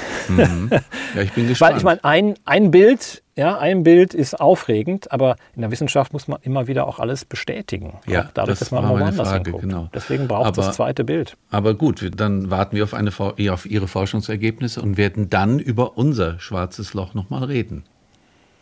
Ja, 1.14 1.20
ich 1.20 1.32
bin 1.32 1.46
gespannt. 1.48 1.72
Weil 1.72 1.78
ich 1.78 1.84
meine, 1.84 2.04
ein, 2.04 2.34
ein 2.46 2.70
Bild, 2.70 3.22
ja, 3.36 3.58
ein 3.58 3.82
Bild 3.82 4.14
ist 4.14 4.40
aufregend, 4.40 5.12
aber 5.12 5.36
in 5.54 5.60
der 5.60 5.70
Wissenschaft 5.70 6.14
muss 6.14 6.26
man 6.26 6.38
immer 6.42 6.68
wieder 6.68 6.86
auch 6.86 6.98
alles 7.00 7.26
bestätigen. 7.26 7.98
Ja, 8.06 8.22
auch 8.22 8.26
dadurch, 8.32 8.58
das 8.58 8.70
dass 8.70 8.70
man 8.70 8.84
meine 8.84 9.00
woanders 9.00 9.28
Frage, 9.28 9.44
hinguckt. 9.44 9.62
genau. 9.62 9.88
Deswegen 9.92 10.26
braucht 10.26 10.52
es 10.52 10.58
Aber- 10.58 10.66
das 10.68 10.76
zweite 10.76 11.04
Bild. 11.04 11.36
Aber 11.50 11.74
gut, 11.74 12.10
dann 12.16 12.50
warten 12.50 12.76
wir 12.76 12.84
auf, 12.84 12.94
eine, 12.94 13.10
ja, 13.36 13.52
auf 13.52 13.66
Ihre 13.66 13.88
Forschungsergebnisse 13.88 14.80
und 14.80 14.96
werden 14.96 15.28
dann 15.28 15.58
über 15.58 15.98
unser 15.98 16.38
schwarzes 16.40 16.94
Loch 16.94 17.12
nochmal 17.12 17.44
reden. 17.44 17.84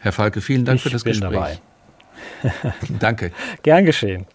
Herr 0.01 0.11
Falke, 0.11 0.41
vielen 0.41 0.65
Dank 0.65 0.79
Ich 0.79 0.83
für 0.83 0.91
das 0.91 1.05
bin 1.05 1.13
Gespräch. 1.13 1.31
dabei. 1.31 1.59
Danke. 2.99 3.31
Gern 3.63 3.85
geschehen. 3.85 4.27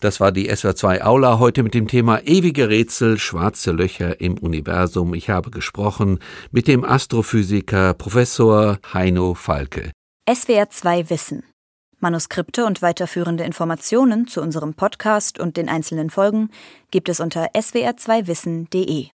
Das 0.00 0.20
war 0.20 0.32
die 0.32 0.50
SWR2 0.50 1.02
Aula 1.02 1.38
heute 1.38 1.62
mit 1.62 1.74
dem 1.74 1.88
Thema 1.88 2.20
ewige 2.24 2.68
Rätsel, 2.68 3.18
schwarze 3.18 3.72
Löcher 3.72 4.20
im 4.20 4.38
Universum. 4.38 5.14
Ich 5.14 5.30
habe 5.30 5.50
gesprochen 5.50 6.18
mit 6.50 6.68
dem 6.68 6.84
Astrophysiker 6.84 7.94
Professor 7.94 8.78
Heino 8.92 9.34
Falke. 9.34 9.92
SWR 10.32 10.70
2 10.70 11.10
Wissen. 11.10 11.42
Manuskripte 12.00 12.64
und 12.64 12.80
weiterführende 12.80 13.44
Informationen 13.44 14.28
zu 14.28 14.40
unserem 14.40 14.74
Podcast 14.74 15.40
und 15.40 15.56
den 15.56 15.68
einzelnen 15.68 16.10
Folgen 16.10 16.50
gibt 16.90 17.08
es 17.08 17.18
unter 17.18 17.50
swr2wissen.de. 17.54 19.08